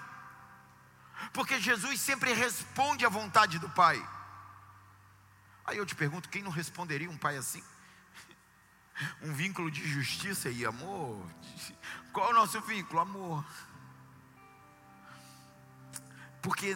[1.31, 4.03] Porque Jesus sempre responde à vontade do pai.
[5.67, 7.63] Aí eu te pergunto: quem não responderia um pai assim?
[9.21, 11.23] Um vínculo de justiça e amor.
[12.11, 12.99] Qual é o nosso vínculo?
[12.99, 13.45] Amor.
[16.41, 16.75] Porque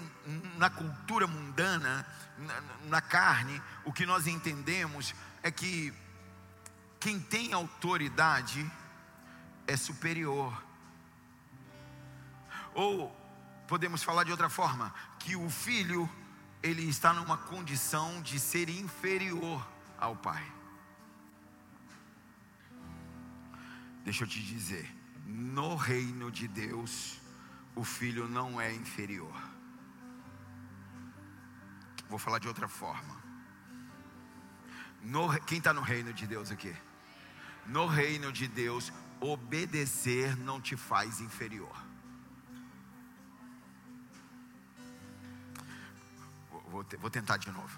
[0.58, 2.06] na cultura mundana,
[2.38, 5.92] na, na carne, o que nós entendemos é que
[7.00, 8.70] quem tem autoridade
[9.66, 10.64] é superior.
[12.74, 13.16] Ou
[13.68, 16.10] podemos falar de outra forma, que o filho
[16.62, 19.66] ele está numa condição de ser inferior
[19.98, 20.44] ao pai.
[24.04, 24.94] Deixa eu te dizer,
[25.26, 27.20] no reino de Deus,
[27.76, 29.36] o filho não é inferior.
[32.10, 33.20] Vou falar de outra forma.
[35.02, 36.76] No, quem está no reino de Deus aqui?
[37.70, 41.76] no reino de Deus, obedecer não te faz inferior.
[46.70, 47.78] Vou, vou, tentar de novo.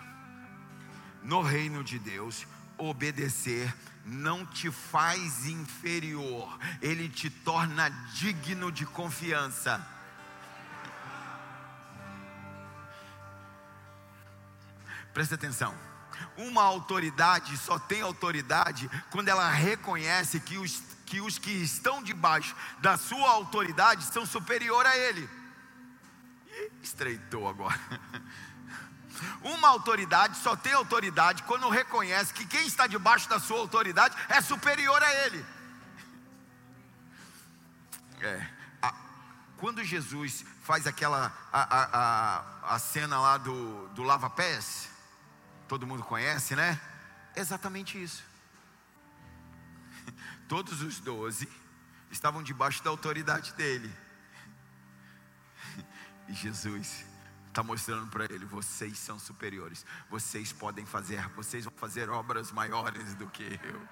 [1.24, 3.74] No reino de Deus, obedecer
[4.06, 9.86] não te faz inferior, ele te torna digno de confiança.
[15.14, 15.91] Presta atenção.
[16.38, 22.56] Uma autoridade só tem autoridade quando ela reconhece que os, que os que estão debaixo
[22.80, 25.30] da sua autoridade são superior a ele.
[26.82, 27.80] Estreitou agora.
[29.44, 34.42] Uma autoridade só tem autoridade quando reconhece que quem está debaixo da sua autoridade é
[34.42, 35.46] superior a ele.
[38.24, 38.48] É,
[38.84, 38.94] a,
[39.58, 44.91] quando Jesus faz aquela a, a, a, a cena lá do, do lava-pés,
[45.72, 46.78] todo mundo conhece, né?
[47.34, 48.26] Exatamente isso.
[50.50, 51.48] Todos os doze
[52.12, 53.90] estavam debaixo da autoridade dele.
[56.28, 57.06] E Jesus
[57.48, 63.16] está mostrando para ele: vocês são superiores, vocês podem fazer, vocês vão fazer obras maiores
[63.16, 63.88] do que eu.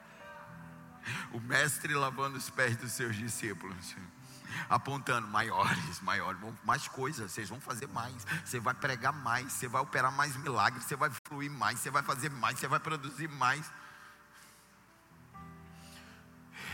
[1.32, 3.96] O mestre lavando os pés dos seus discípulos,
[4.70, 9.82] apontando maiores, maiores, mais coisas, vocês vão fazer mais, você vai pregar mais, você vai
[9.82, 13.70] operar mais milagres, você vai fluir mais, você vai fazer mais, você vai produzir mais.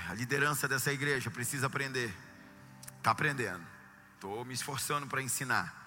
[0.09, 2.15] A liderança dessa igreja precisa aprender,
[2.97, 3.65] está aprendendo,
[4.13, 5.83] estou me esforçando para ensinar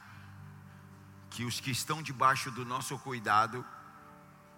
[1.31, 3.65] que os que estão debaixo do nosso cuidado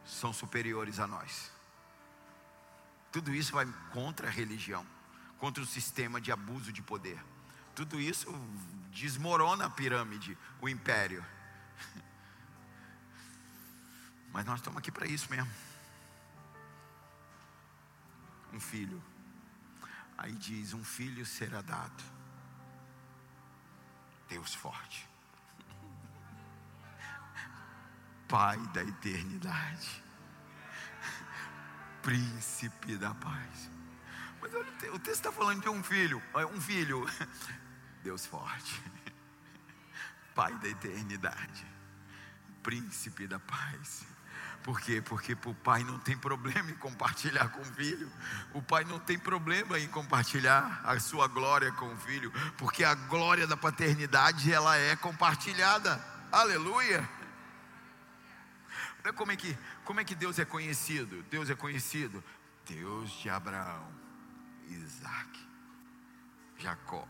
[0.04, 1.50] são superiores a nós.
[3.12, 4.86] Tudo isso vai contra a religião,
[5.40, 7.18] contra o sistema de abuso de poder.
[7.74, 8.30] Tudo isso
[8.92, 11.24] desmorona a pirâmide, o império.
[14.30, 15.50] Mas nós estamos aqui para isso mesmo.
[18.52, 19.02] Um filho.
[20.18, 22.04] Aí diz: um filho será dado.
[24.28, 25.08] Deus forte.
[28.28, 30.04] Pai da eternidade,
[32.02, 33.79] Príncipe da paz.
[34.40, 36.22] Mas olha, o texto está falando de um filho,
[36.52, 37.06] um filho,
[38.02, 38.80] Deus forte,
[40.34, 41.66] Pai da eternidade,
[42.62, 44.06] Príncipe da paz.
[44.62, 45.00] Por quê?
[45.00, 48.12] Porque o pai não tem problema em compartilhar com o filho.
[48.52, 52.94] O pai não tem problema em compartilhar a sua glória com o filho, porque a
[52.94, 55.98] glória da paternidade ela é compartilhada.
[56.30, 57.08] Aleluia.
[59.02, 61.22] Olha como é que, como é que Deus é conhecido.
[61.30, 62.22] Deus é conhecido.
[62.66, 63.88] Deus de Abraão,
[64.72, 65.48] Isaac,
[66.58, 67.06] Jacó.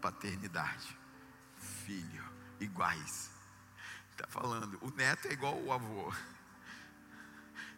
[0.00, 0.96] Paternidade,
[1.84, 2.24] filho,
[2.58, 3.30] iguais.
[4.10, 6.12] Está falando, o neto é igual o avô.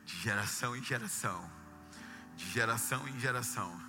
[0.05, 1.51] De geração em geração.
[2.37, 3.81] De geração em geração.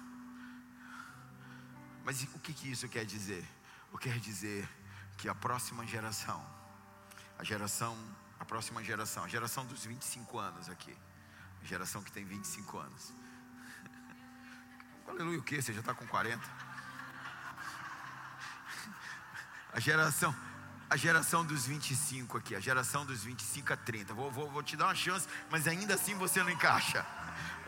[2.03, 3.47] Mas o que, que isso quer dizer?
[3.91, 4.67] O quer dizer
[5.17, 6.43] que a próxima geração,
[7.37, 7.95] a geração
[8.43, 10.93] a próxima geração, a geração dos 25 anos aqui.
[11.61, 13.13] A geração que tem 25 anos.
[15.07, 15.61] Aleluia, o que?
[15.61, 16.41] Você já está com 40?
[19.73, 20.35] A geração,
[20.89, 24.13] a geração dos 25 aqui, a geração dos 25 a 30.
[24.13, 27.05] Vou, vou, vou te dar uma chance, mas ainda assim você não encaixa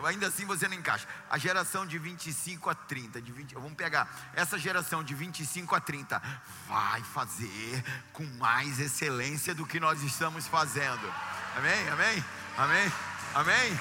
[0.03, 1.07] ainda assim você não encaixa.
[1.29, 5.79] A geração de 25 a 30, de 20, vamos pegar essa geração de 25 a
[5.79, 6.21] 30,
[6.67, 11.13] vai fazer com mais excelência do que nós estamos fazendo.
[11.55, 11.89] Amém?
[11.89, 12.25] Amém?
[12.57, 12.91] Amém?
[13.33, 13.79] Amém?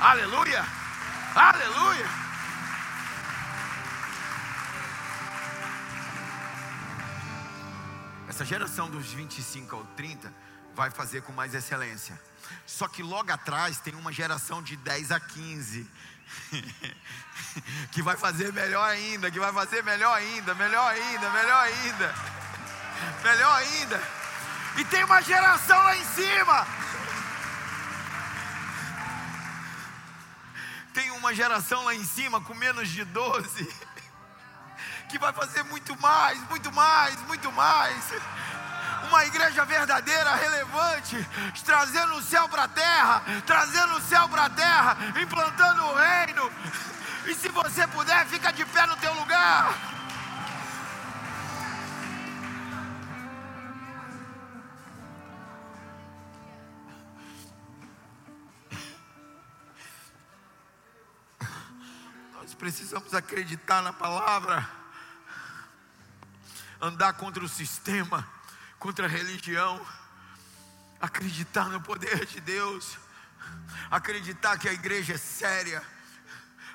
[0.00, 0.64] Aleluia!
[1.34, 2.27] Aleluia!
[8.38, 10.32] Essa geração dos 25 ao 30
[10.72, 12.16] vai fazer com mais excelência.
[12.64, 15.90] Só que logo atrás tem uma geração de 10 a 15
[17.90, 22.14] que vai fazer melhor ainda, que vai fazer melhor ainda, melhor ainda, melhor ainda,
[23.24, 24.02] melhor ainda.
[24.76, 26.66] E tem uma geração lá em cima.
[30.94, 33.87] Tem uma geração lá em cima com menos de 12
[35.08, 38.12] que vai fazer muito mais, muito mais, muito mais
[39.08, 41.16] uma igreja verdadeira, relevante,
[41.64, 46.52] trazendo o céu para a terra, trazendo o céu para a terra, implantando o reino.
[47.26, 49.74] E se você puder, fica de pé no teu lugar.
[62.34, 64.68] Nós precisamos acreditar na palavra,
[66.80, 68.26] andar contra o sistema
[68.78, 69.84] contra a religião,
[71.00, 72.96] acreditar no poder de Deus,
[73.90, 75.82] acreditar que a igreja é séria,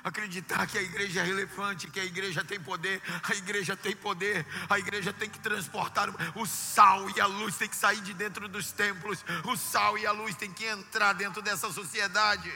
[0.02, 4.46] acreditar que a igreja é relevante, que a igreja tem poder, a igreja tem poder,
[4.68, 8.48] a igreja tem que transportar o sal e a luz tem que sair de dentro
[8.48, 12.52] dos templos, o sal e a luz tem que entrar dentro dessa sociedade.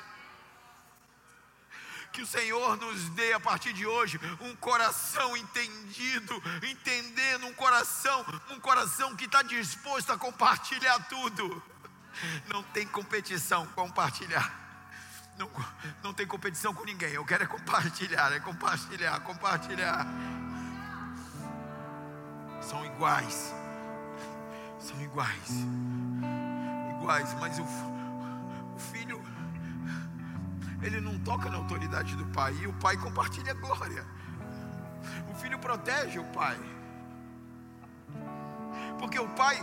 [2.19, 8.27] Que o Senhor nos dê a partir de hoje um coração entendido, entendendo um coração,
[8.51, 11.63] um coração que está disposto a compartilhar tudo.
[12.49, 14.53] Não tem competição, compartilhar.
[15.39, 15.49] Não,
[16.03, 17.13] não tem competição com ninguém.
[17.13, 20.05] Eu quero é compartilhar, é compartilhar, compartilhar.
[22.61, 23.55] São iguais.
[24.81, 25.51] São iguais.
[26.99, 29.18] Iguais, mas o, o filho,
[30.83, 32.55] ele não toca na autoridade do pai.
[32.61, 34.05] E o pai compartilha a glória.
[35.31, 36.59] O filho protege o pai.
[38.99, 39.57] Porque o pai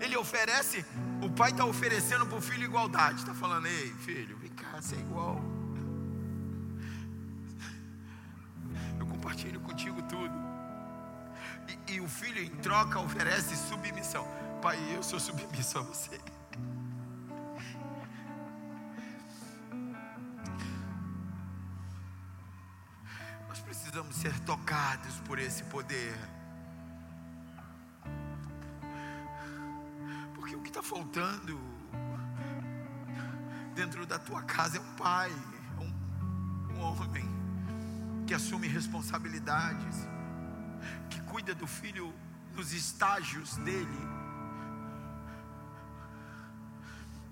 [0.00, 0.84] ele oferece,
[1.22, 3.20] o pai está oferecendo para o filho igualdade.
[3.20, 5.40] Está falando, ei, filho, vem cá, você é igual.
[8.98, 10.34] Eu compartilho contigo tudo.
[11.88, 14.26] E, e o filho, em troca, oferece submissão.
[14.60, 16.20] Pai, eu sou submisso a você.
[23.96, 26.14] Precisamos ser tocados por esse poder.
[30.66, 31.58] está faltando
[33.74, 37.24] dentro da tua casa é um pai, é um, um homem
[38.26, 40.06] que assume responsabilidades,
[41.08, 42.12] que cuida do filho
[42.54, 44.08] nos estágios dele.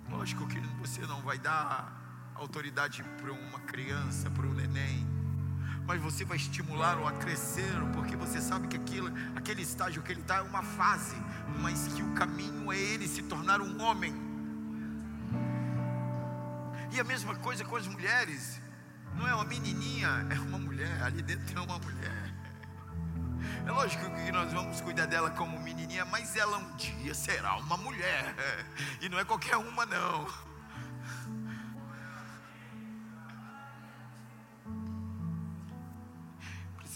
[0.08, 5.06] Lógico que você não vai dar autoridade para uma criança, para um neném,
[5.86, 10.20] mas você vai estimulá-lo a crescer, porque você sabe que aquilo, aquele estágio que ele
[10.20, 11.16] está é uma fase,
[11.60, 14.14] mas que o caminho é ele se tornar um homem.
[16.90, 18.60] E a mesma coisa com as mulheres,
[19.14, 22.32] não é uma menininha, é uma mulher, ali dentro é uma mulher.
[23.66, 27.76] É lógico que nós vamos cuidar dela como menininha, mas ela um dia será uma
[27.76, 28.34] mulher,
[29.00, 30.53] e não é qualquer uma, não.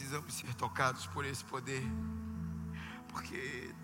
[0.09, 1.82] Precisamos ser tocados por esse poder,
[3.09, 3.74] porque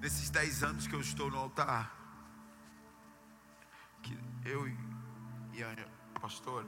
[0.00, 1.94] nesses dez anos que eu estou no altar,
[4.02, 6.66] que eu e a pastora,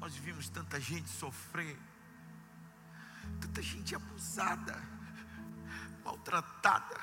[0.00, 1.78] nós vimos tanta gente sofrer,
[3.40, 4.76] tanta gente abusada,
[6.04, 7.00] maltratada,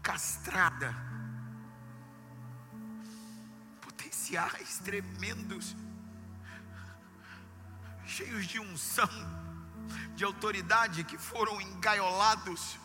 [0.00, 0.94] castrada
[4.14, 5.74] potenciais tremendos,
[8.06, 9.08] cheios de unção,
[10.14, 12.78] de autoridade, que foram engaiolados,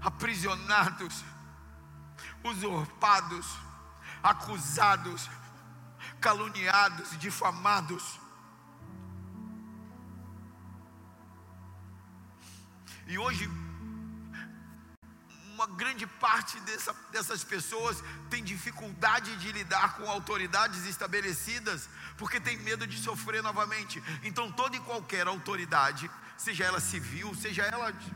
[0.00, 1.24] aprisionados,
[2.44, 3.46] usurpados,
[4.22, 5.28] acusados,
[6.20, 8.20] caluniados, difamados.
[13.08, 13.48] E hoje
[15.56, 21.88] uma grande parte dessa, dessas pessoas tem dificuldade de lidar com autoridades estabelecidas,
[22.18, 24.02] porque tem medo de sofrer novamente.
[24.22, 28.10] Então, toda e qualquer autoridade, seja ela civil, seja ela de,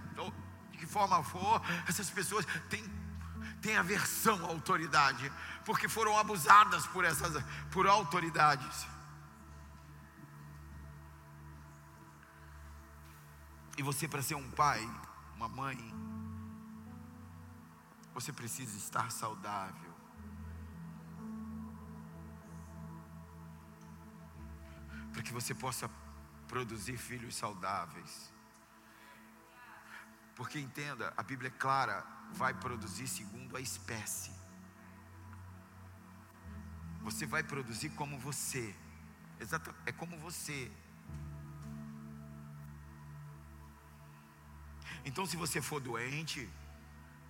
[0.70, 2.84] de que forma for, essas pessoas têm,
[3.62, 5.32] têm aversão à autoridade,
[5.64, 8.86] porque foram abusadas por essas por autoridades.
[13.78, 14.86] E você, para ser um pai,
[15.36, 16.09] uma mãe,
[18.20, 19.90] você precisa estar saudável.
[25.12, 25.90] Para que você possa
[26.46, 28.30] produzir filhos saudáveis.
[30.36, 34.32] Porque entenda, a Bíblia é clara, vai produzir segundo a espécie.
[37.00, 38.74] Você vai produzir como você.
[39.38, 40.70] Exato, é como você.
[45.04, 46.46] Então, se você for doente,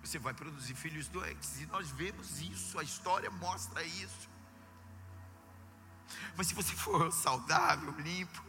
[0.03, 1.61] você vai produzir filhos doentes.
[1.61, 4.29] E nós vemos isso, a história mostra isso.
[6.35, 8.43] Mas se você for saudável, limpo,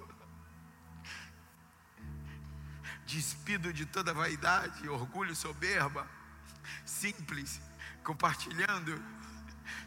[3.06, 6.08] despido de toda vaidade, orgulho, soberba,
[6.84, 7.60] simples,
[8.02, 9.02] compartilhando,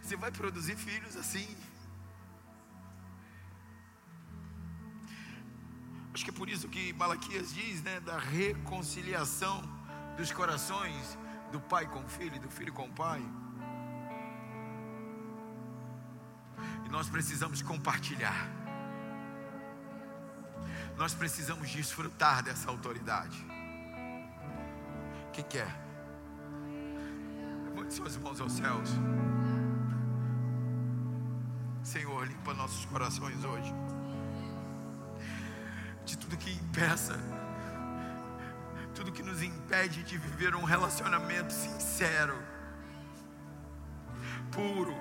[0.01, 1.57] você vai produzir filhos assim.
[6.13, 9.61] Acho que é por isso que Malaquias diz, né, da reconciliação
[10.15, 11.17] dos corações
[11.56, 13.22] do pai com o filho e do filho com o pai.
[16.86, 18.49] E nós precisamos compartilhar.
[20.98, 23.38] Nós precisamos desfrutar dessa autoridade.
[25.32, 25.72] Quem quer?
[27.69, 28.90] Levante suas mãos aos céus.
[31.84, 33.73] Senhor, limpa nossos corações hoje.
[36.03, 37.18] De tudo que impeça,
[38.95, 42.41] tudo que nos impede de viver um relacionamento sincero,
[44.51, 44.95] puro.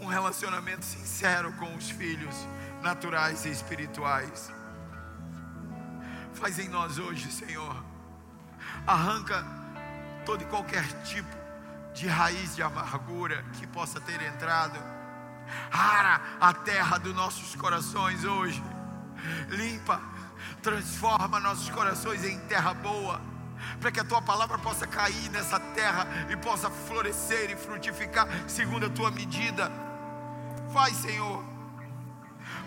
[0.00, 2.34] Um relacionamento sincero com os filhos
[2.82, 4.50] naturais e espirituais.
[6.32, 7.84] Faz em nós hoje, Senhor.
[8.86, 9.44] Arranca
[10.24, 11.36] todo e qualquer tipo
[11.92, 14.78] de raiz de amargura que possa ter entrado.
[15.70, 18.62] Ara a terra dos nossos corações hoje.
[19.50, 20.00] Limpa,
[20.62, 23.20] transforma nossos corações em terra boa,
[23.80, 28.86] para que a tua palavra possa cair nessa terra e possa florescer e frutificar segundo
[28.86, 29.70] a tua medida.
[30.72, 31.44] Faz, Senhor.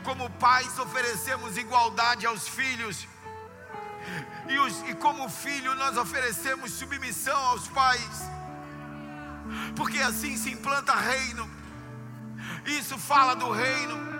[0.03, 3.07] Como pais, oferecemos igualdade aos filhos.
[4.49, 8.33] E, os, e como filho, nós oferecemos submissão aos pais
[9.75, 11.49] porque assim se implanta reino.
[12.65, 14.12] Isso fala do reino.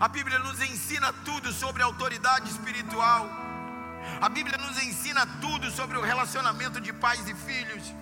[0.00, 3.28] A Bíblia nos ensina tudo sobre autoridade espiritual.
[4.18, 7.94] A Bíblia nos ensina tudo sobre o relacionamento de pais e filhos.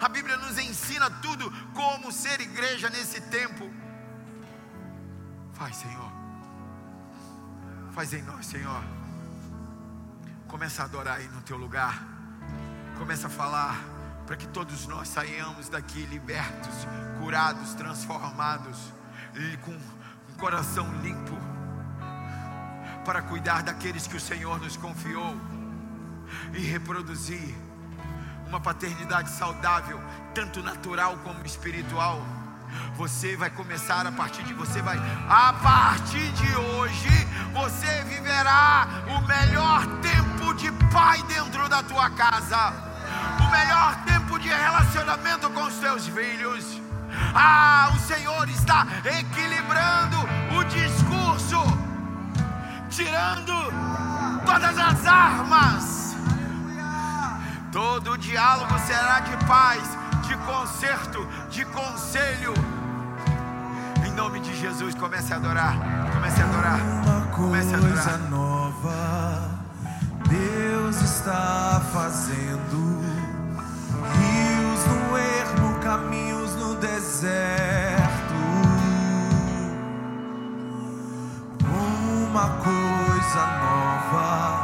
[0.00, 3.70] A Bíblia nos ensina tudo como ser igreja nesse tempo.
[5.52, 6.10] Faz, Senhor.
[7.92, 8.82] Faz em nós, Senhor.
[10.48, 12.02] Começa a adorar aí no teu lugar.
[12.96, 13.76] Começa a falar
[14.26, 16.74] para que todos nós saiamos daqui libertos,
[17.18, 18.78] curados, transformados,
[19.34, 19.78] e com
[20.42, 21.38] coração limpo,
[23.04, 25.36] para cuidar daqueles que o Senhor nos confiou
[26.52, 27.54] e reproduzir
[28.48, 30.00] uma paternidade saudável,
[30.34, 32.20] tanto natural como espiritual.
[32.96, 34.98] Você vai começar a partir de você vai
[35.28, 37.10] a partir de hoje
[37.52, 42.72] você viverá o melhor tempo de pai dentro da tua casa
[43.38, 46.81] o melhor tempo de relacionamento com os teus filhos.
[47.34, 50.18] Ah, o Senhor está equilibrando
[50.56, 51.60] o discurso,
[52.90, 53.52] tirando
[54.44, 56.16] todas as armas.
[57.70, 59.82] Todo diálogo será de paz,
[60.28, 62.52] de conserto, de conselho.
[64.04, 65.74] Em nome de Jesus, comece a adorar.
[66.12, 66.80] Comece a adorar.
[67.34, 68.18] Comece a adorar.
[68.28, 69.62] nova
[70.28, 73.00] Deus está fazendo
[74.16, 76.41] rios no ermo, caminhos no
[77.22, 78.34] deserto.
[82.28, 84.61] Uma coisa nova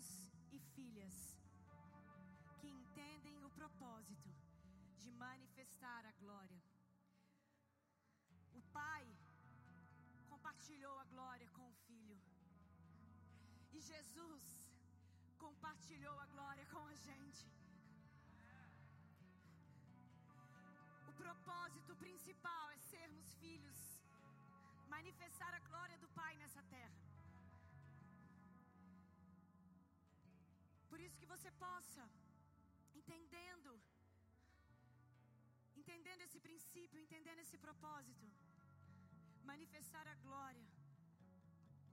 [0.00, 1.16] Filhos e filhas.
[2.58, 4.30] Que entendem o propósito
[4.98, 6.60] de manifestar a glória.
[8.54, 9.04] O Pai
[10.30, 12.18] compartilhou a glória com o Filho.
[13.72, 14.46] E Jesus
[15.38, 17.46] compartilhou a glória com a gente.
[21.08, 23.80] O propósito principal é sermos filhos,
[24.88, 27.09] manifestar a glória do Pai nessa terra.
[31.00, 32.02] Por isso que você possa,
[32.98, 33.70] entendendo,
[35.80, 38.26] entendendo esse princípio, entendendo esse propósito,
[39.50, 40.66] manifestar a glória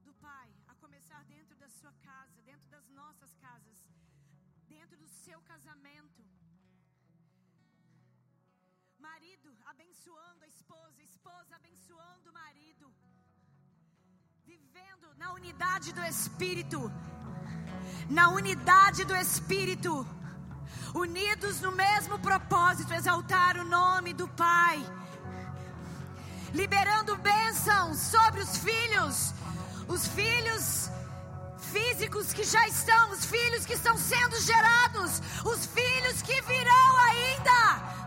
[0.08, 3.80] do Pai, a começar dentro da sua casa, dentro das nossas casas,
[4.76, 6.22] dentro do seu casamento.
[9.10, 12.94] Marido abençoando a esposa, esposa abençoando o marido,
[14.48, 16.90] vivendo na unidade do Espírito,
[18.10, 20.07] na unidade do Espírito,
[20.95, 24.80] unidos no mesmo propósito, exaltar o nome do Pai.
[26.53, 29.34] Liberando bênçãos sobre os filhos,
[29.90, 30.90] os filhos
[31.74, 38.07] físicos que já estão, os filhos que estão sendo gerados, os filhos que virão ainda.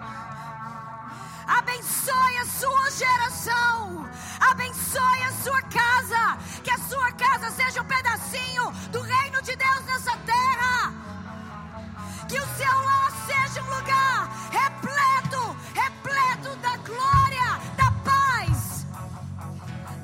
[1.59, 4.09] Abençoe a sua geração,
[4.39, 9.85] abençoe a sua casa, que a sua casa seja um pedacinho do reino de Deus
[9.85, 10.93] nessa terra.
[12.29, 18.87] Que o seu lar seja um lugar repleto, repleto da glória, da paz,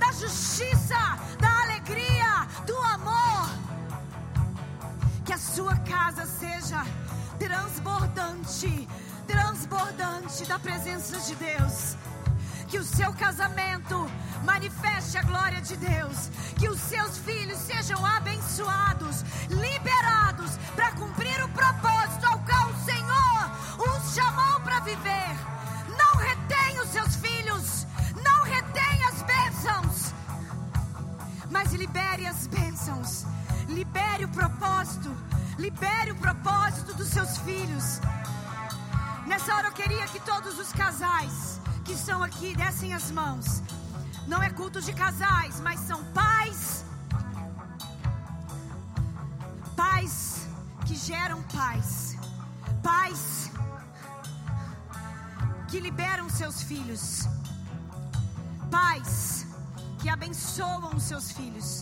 [0.00, 0.98] da justiça,
[1.38, 3.48] da alegria, do amor.
[5.24, 6.84] Que a sua casa seja
[7.38, 8.88] transbordante,
[9.26, 11.96] transbordante da presença de Deus.
[12.68, 14.10] Que o seu casamento
[14.44, 16.30] manifeste a glória de Deus.
[16.58, 23.50] Que os seus filhos sejam abençoados, liberados para cumprir o propósito ao qual o Senhor
[23.78, 25.36] os chamou para viver.
[25.98, 27.86] Não retém os seus filhos,
[28.24, 30.14] não retém as bênçãos,
[31.50, 33.24] mas libere as bênçãos,
[33.68, 35.14] libere o propósito,
[35.58, 38.00] libere o propósito dos seus filhos.
[39.26, 43.60] Nessa hora eu queria que todos os casais que estão aqui dessem as mãos.
[44.26, 46.84] Não é culto de casais, mas são pais.
[49.74, 50.46] Pais
[50.86, 52.16] que geram paz.
[52.84, 53.50] Pais
[55.68, 57.28] que liberam seus filhos.
[58.70, 59.46] Pais
[60.00, 61.80] que abençoam os seus filhos.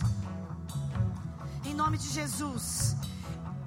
[1.63, 2.95] Em nome de Jesus.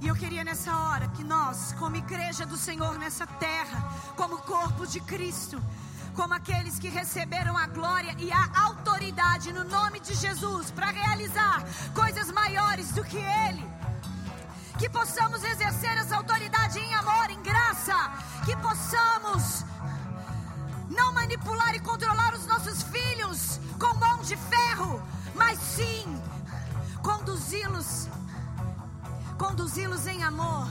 [0.01, 4.87] E eu queria nessa hora que nós, como igreja do Senhor nessa terra, como corpo
[4.87, 5.61] de Cristo,
[6.15, 11.65] como aqueles que receberam a glória e a autoridade no nome de Jesus para realizar
[11.93, 13.65] coisas maiores do que Ele.
[14.79, 17.97] Que possamos exercer essa autoridade em amor, em graça.
[18.45, 19.65] Que possamos
[20.89, 25.03] não manipular e controlar os nossos filhos com mão de ferro,
[25.35, 26.23] mas sim
[27.03, 28.09] conduzi-los
[29.39, 30.69] conduzi-los em amor,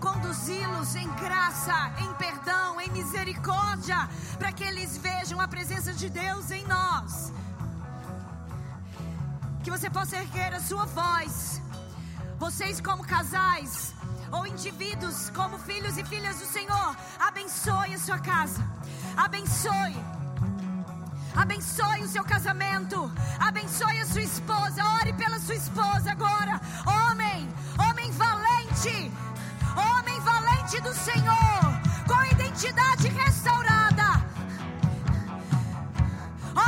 [0.00, 4.08] conduzi-los em graça, em perdão, em misericórdia,
[4.38, 7.32] para que eles vejam a presença de Deus em nós.
[9.62, 11.62] Que você possa erguer a sua voz,
[12.38, 13.94] vocês, como casais
[14.32, 18.62] ou indivíduos, como filhos e filhas do Senhor, abençoe a sua casa,
[19.16, 19.96] abençoe.
[21.36, 23.12] Abençoe o seu casamento.
[23.38, 24.84] Abençoe a sua esposa.
[25.00, 26.60] Ore pela sua esposa agora.
[26.84, 27.48] Homem,
[28.78, 29.12] valente.
[29.76, 31.60] Homem valente do Senhor.
[32.06, 34.24] Com identidade restaurada.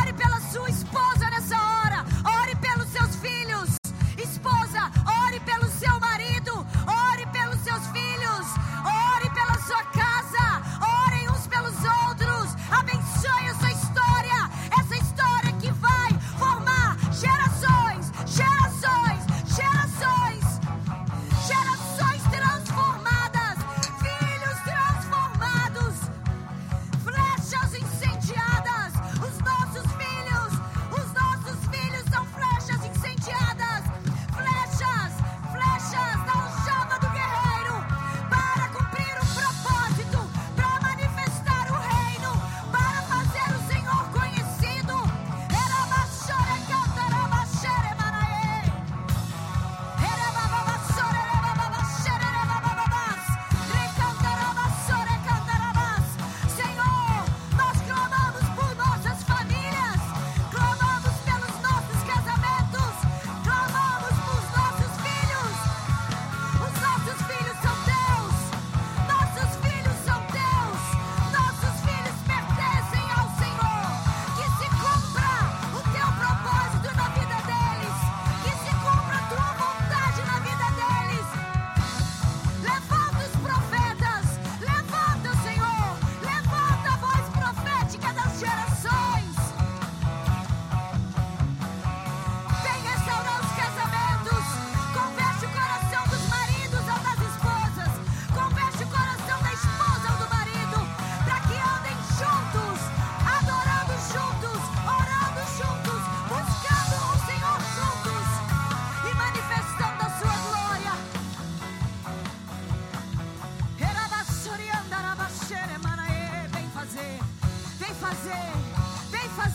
[0.00, 0.89] Ore pela sua esposa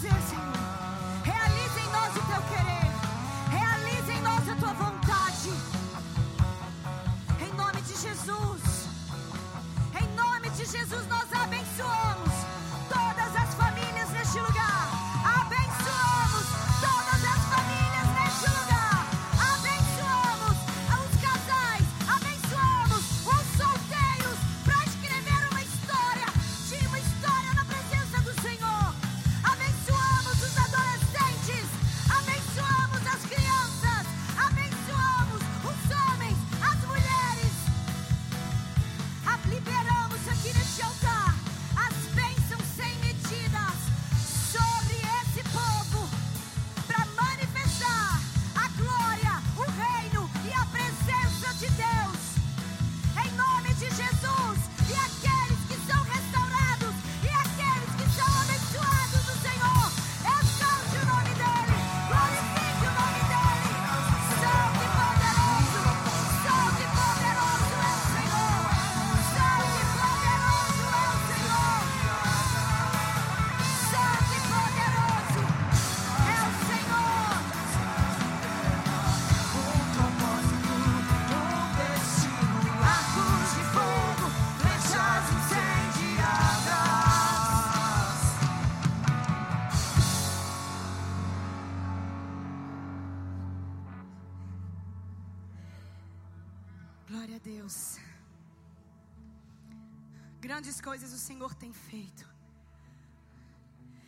[0.05, 0.55] fazer, Senhor.
[1.77, 2.91] Em nós o teu querer.
[3.49, 5.49] Realize em nós a tua vontade.
[7.41, 8.87] Em nome de Jesus.
[9.99, 11.04] Em nome de Jesus.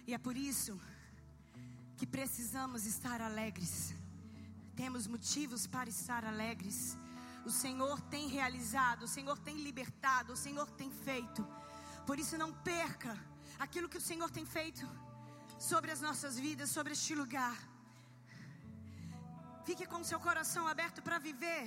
[0.07, 0.73] E é por isso
[1.97, 3.73] que precisamos estar alegres.
[4.81, 6.77] Temos motivos para estar alegres.
[7.49, 11.41] O Senhor tem realizado, o Senhor tem libertado, o Senhor tem feito.
[12.05, 13.13] Por isso não perca
[13.65, 14.85] aquilo que o Senhor tem feito
[15.69, 17.57] sobre as nossas vidas, sobre este lugar.
[19.67, 21.65] Fique com seu coração aberto para viver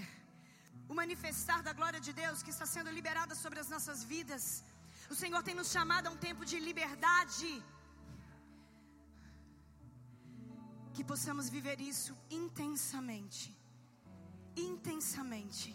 [0.88, 4.44] o manifestar da glória de Deus que está sendo liberada sobre as nossas vidas.
[5.12, 7.50] O Senhor tem nos chamado a um tempo de liberdade.
[11.00, 13.56] Que possamos viver isso intensamente.
[14.54, 15.74] Intensamente.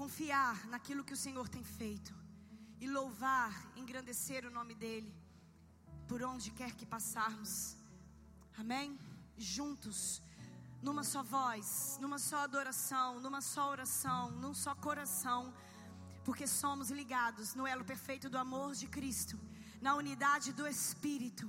[0.00, 2.12] Confiar naquilo que o Senhor tem feito.
[2.80, 5.14] E louvar, engrandecer o nome dEle.
[6.08, 7.76] Por onde quer que passarmos.
[8.58, 8.98] Amém?
[9.38, 10.20] Juntos.
[10.82, 15.54] Numa só voz, numa só adoração, numa só oração, num só coração.
[16.24, 19.38] Porque somos ligados no elo perfeito do amor de Cristo.
[19.80, 21.48] Na unidade do Espírito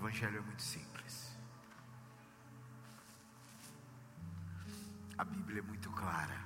[0.00, 1.36] Evangelho é muito simples.
[5.18, 6.40] A Bíblia é muito clara.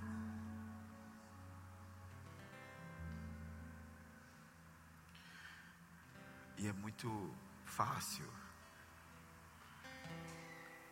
[6.58, 7.32] E é muito
[7.64, 8.28] fácil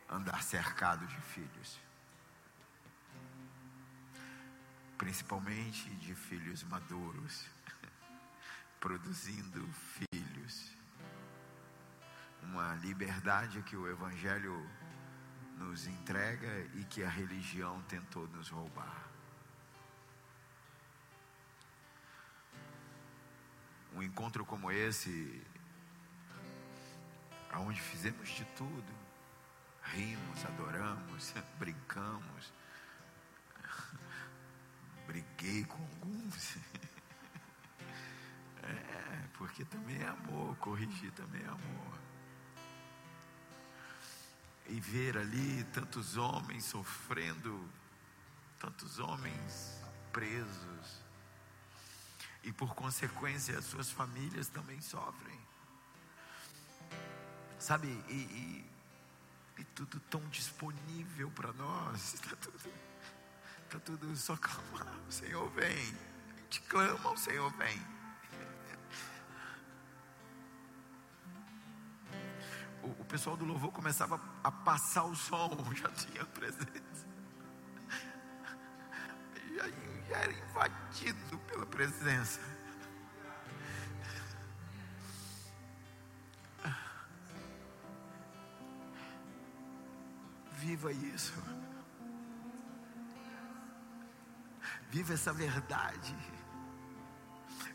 [0.08, 1.80] andar cercado de filhos.
[4.96, 7.44] Principalmente de filhos maduros,
[8.78, 10.11] produzindo filhos
[12.82, 14.68] liberdade que o Evangelho
[15.56, 19.08] nos entrega e que a religião tentou nos roubar.
[23.94, 25.46] Um encontro como esse,
[27.50, 28.92] aonde fizemos de tudo,
[29.82, 32.52] rimos, adoramos, brincamos,
[35.06, 36.56] briguei com alguns.
[38.64, 42.01] É, porque também é amor, corrigir também é amor
[44.68, 47.68] e ver ali tantos homens sofrendo,
[48.58, 49.80] tantos homens
[50.12, 51.02] presos,
[52.42, 55.40] e por consequência as suas famílias também sofrem.
[57.58, 58.70] Sabe, e, e,
[59.58, 62.72] e tudo tão disponível para nós, está tudo,
[63.64, 65.96] está tudo só clamar, o Senhor vem,
[66.34, 68.01] a gente clama, o Senhor vem.
[73.12, 77.06] Pessoal do louvor começava a passar o som, já tinha presença.
[79.60, 82.40] Aí já era invadido pela presença.
[90.52, 91.34] Viva isso.
[94.88, 96.16] Viva essa verdade.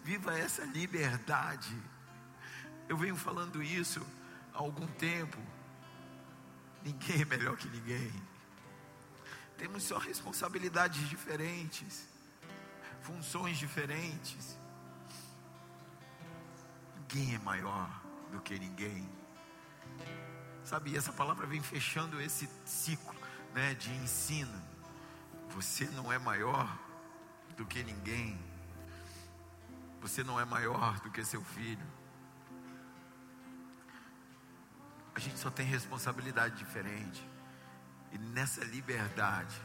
[0.04, 1.78] Viva essa liberdade.
[2.90, 4.04] Eu venho falando isso
[4.58, 5.38] há algum tempo.
[6.84, 8.12] Ninguém é melhor que ninguém.
[9.58, 12.08] temos só responsabilidades diferentes,
[13.02, 14.58] funções diferentes.
[16.96, 17.90] Ninguém é maior
[18.32, 19.08] do que ninguém.
[20.64, 23.16] Sabe, essa palavra vem fechando esse ciclo
[23.54, 24.62] né, de ensino.
[25.50, 26.78] Você não é maior
[27.56, 28.40] do que ninguém.
[30.02, 31.97] Você não é maior do que seu filho.
[35.18, 37.28] A gente só tem responsabilidade diferente.
[38.12, 39.60] E nessa liberdade,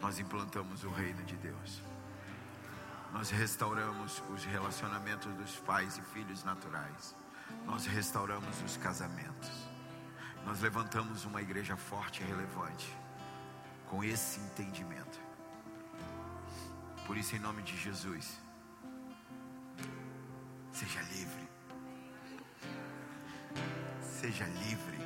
[0.00, 1.82] nós implantamos o reino de Deus.
[3.12, 7.16] Nós restauramos os relacionamentos dos pais e filhos naturais.
[7.66, 9.50] Nós restauramos os casamentos.
[10.46, 12.96] Nós levantamos uma igreja forte e relevante
[13.86, 15.18] com esse entendimento.
[17.04, 18.40] Por isso, em nome de Jesus,
[20.72, 21.47] seja livre.
[24.20, 24.98] Seja livre.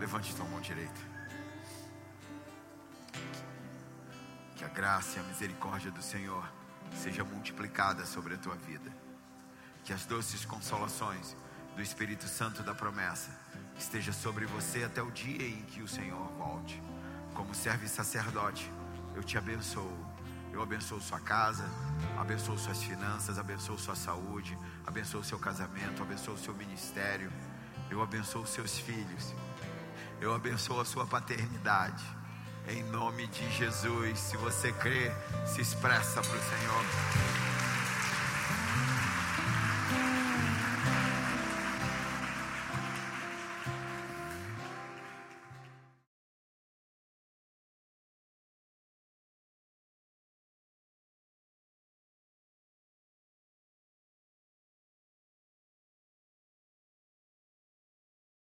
[0.00, 1.00] Levante sua mão direita.
[4.56, 6.50] Que a graça e a misericórdia do Senhor
[6.94, 8.90] seja multiplicada sobre a tua vida.
[9.84, 11.36] Que as doces consolações
[11.76, 13.30] do Espírito Santo da promessa
[13.78, 16.82] esteja sobre você até o dia em que o Senhor volte.
[17.34, 18.72] Como servo e sacerdote,
[19.14, 20.03] eu te abençoo.
[20.54, 21.64] Eu abençoo sua casa,
[22.16, 24.56] abençoo suas finanças, abençoo sua saúde,
[24.86, 27.28] abençoo seu casamento, abençoo seu ministério.
[27.90, 29.34] Eu abençoo seus filhos.
[30.20, 32.04] Eu abençoo a sua paternidade.
[32.68, 35.10] Em nome de Jesus, se você crê,
[35.44, 37.53] se expressa para o Senhor.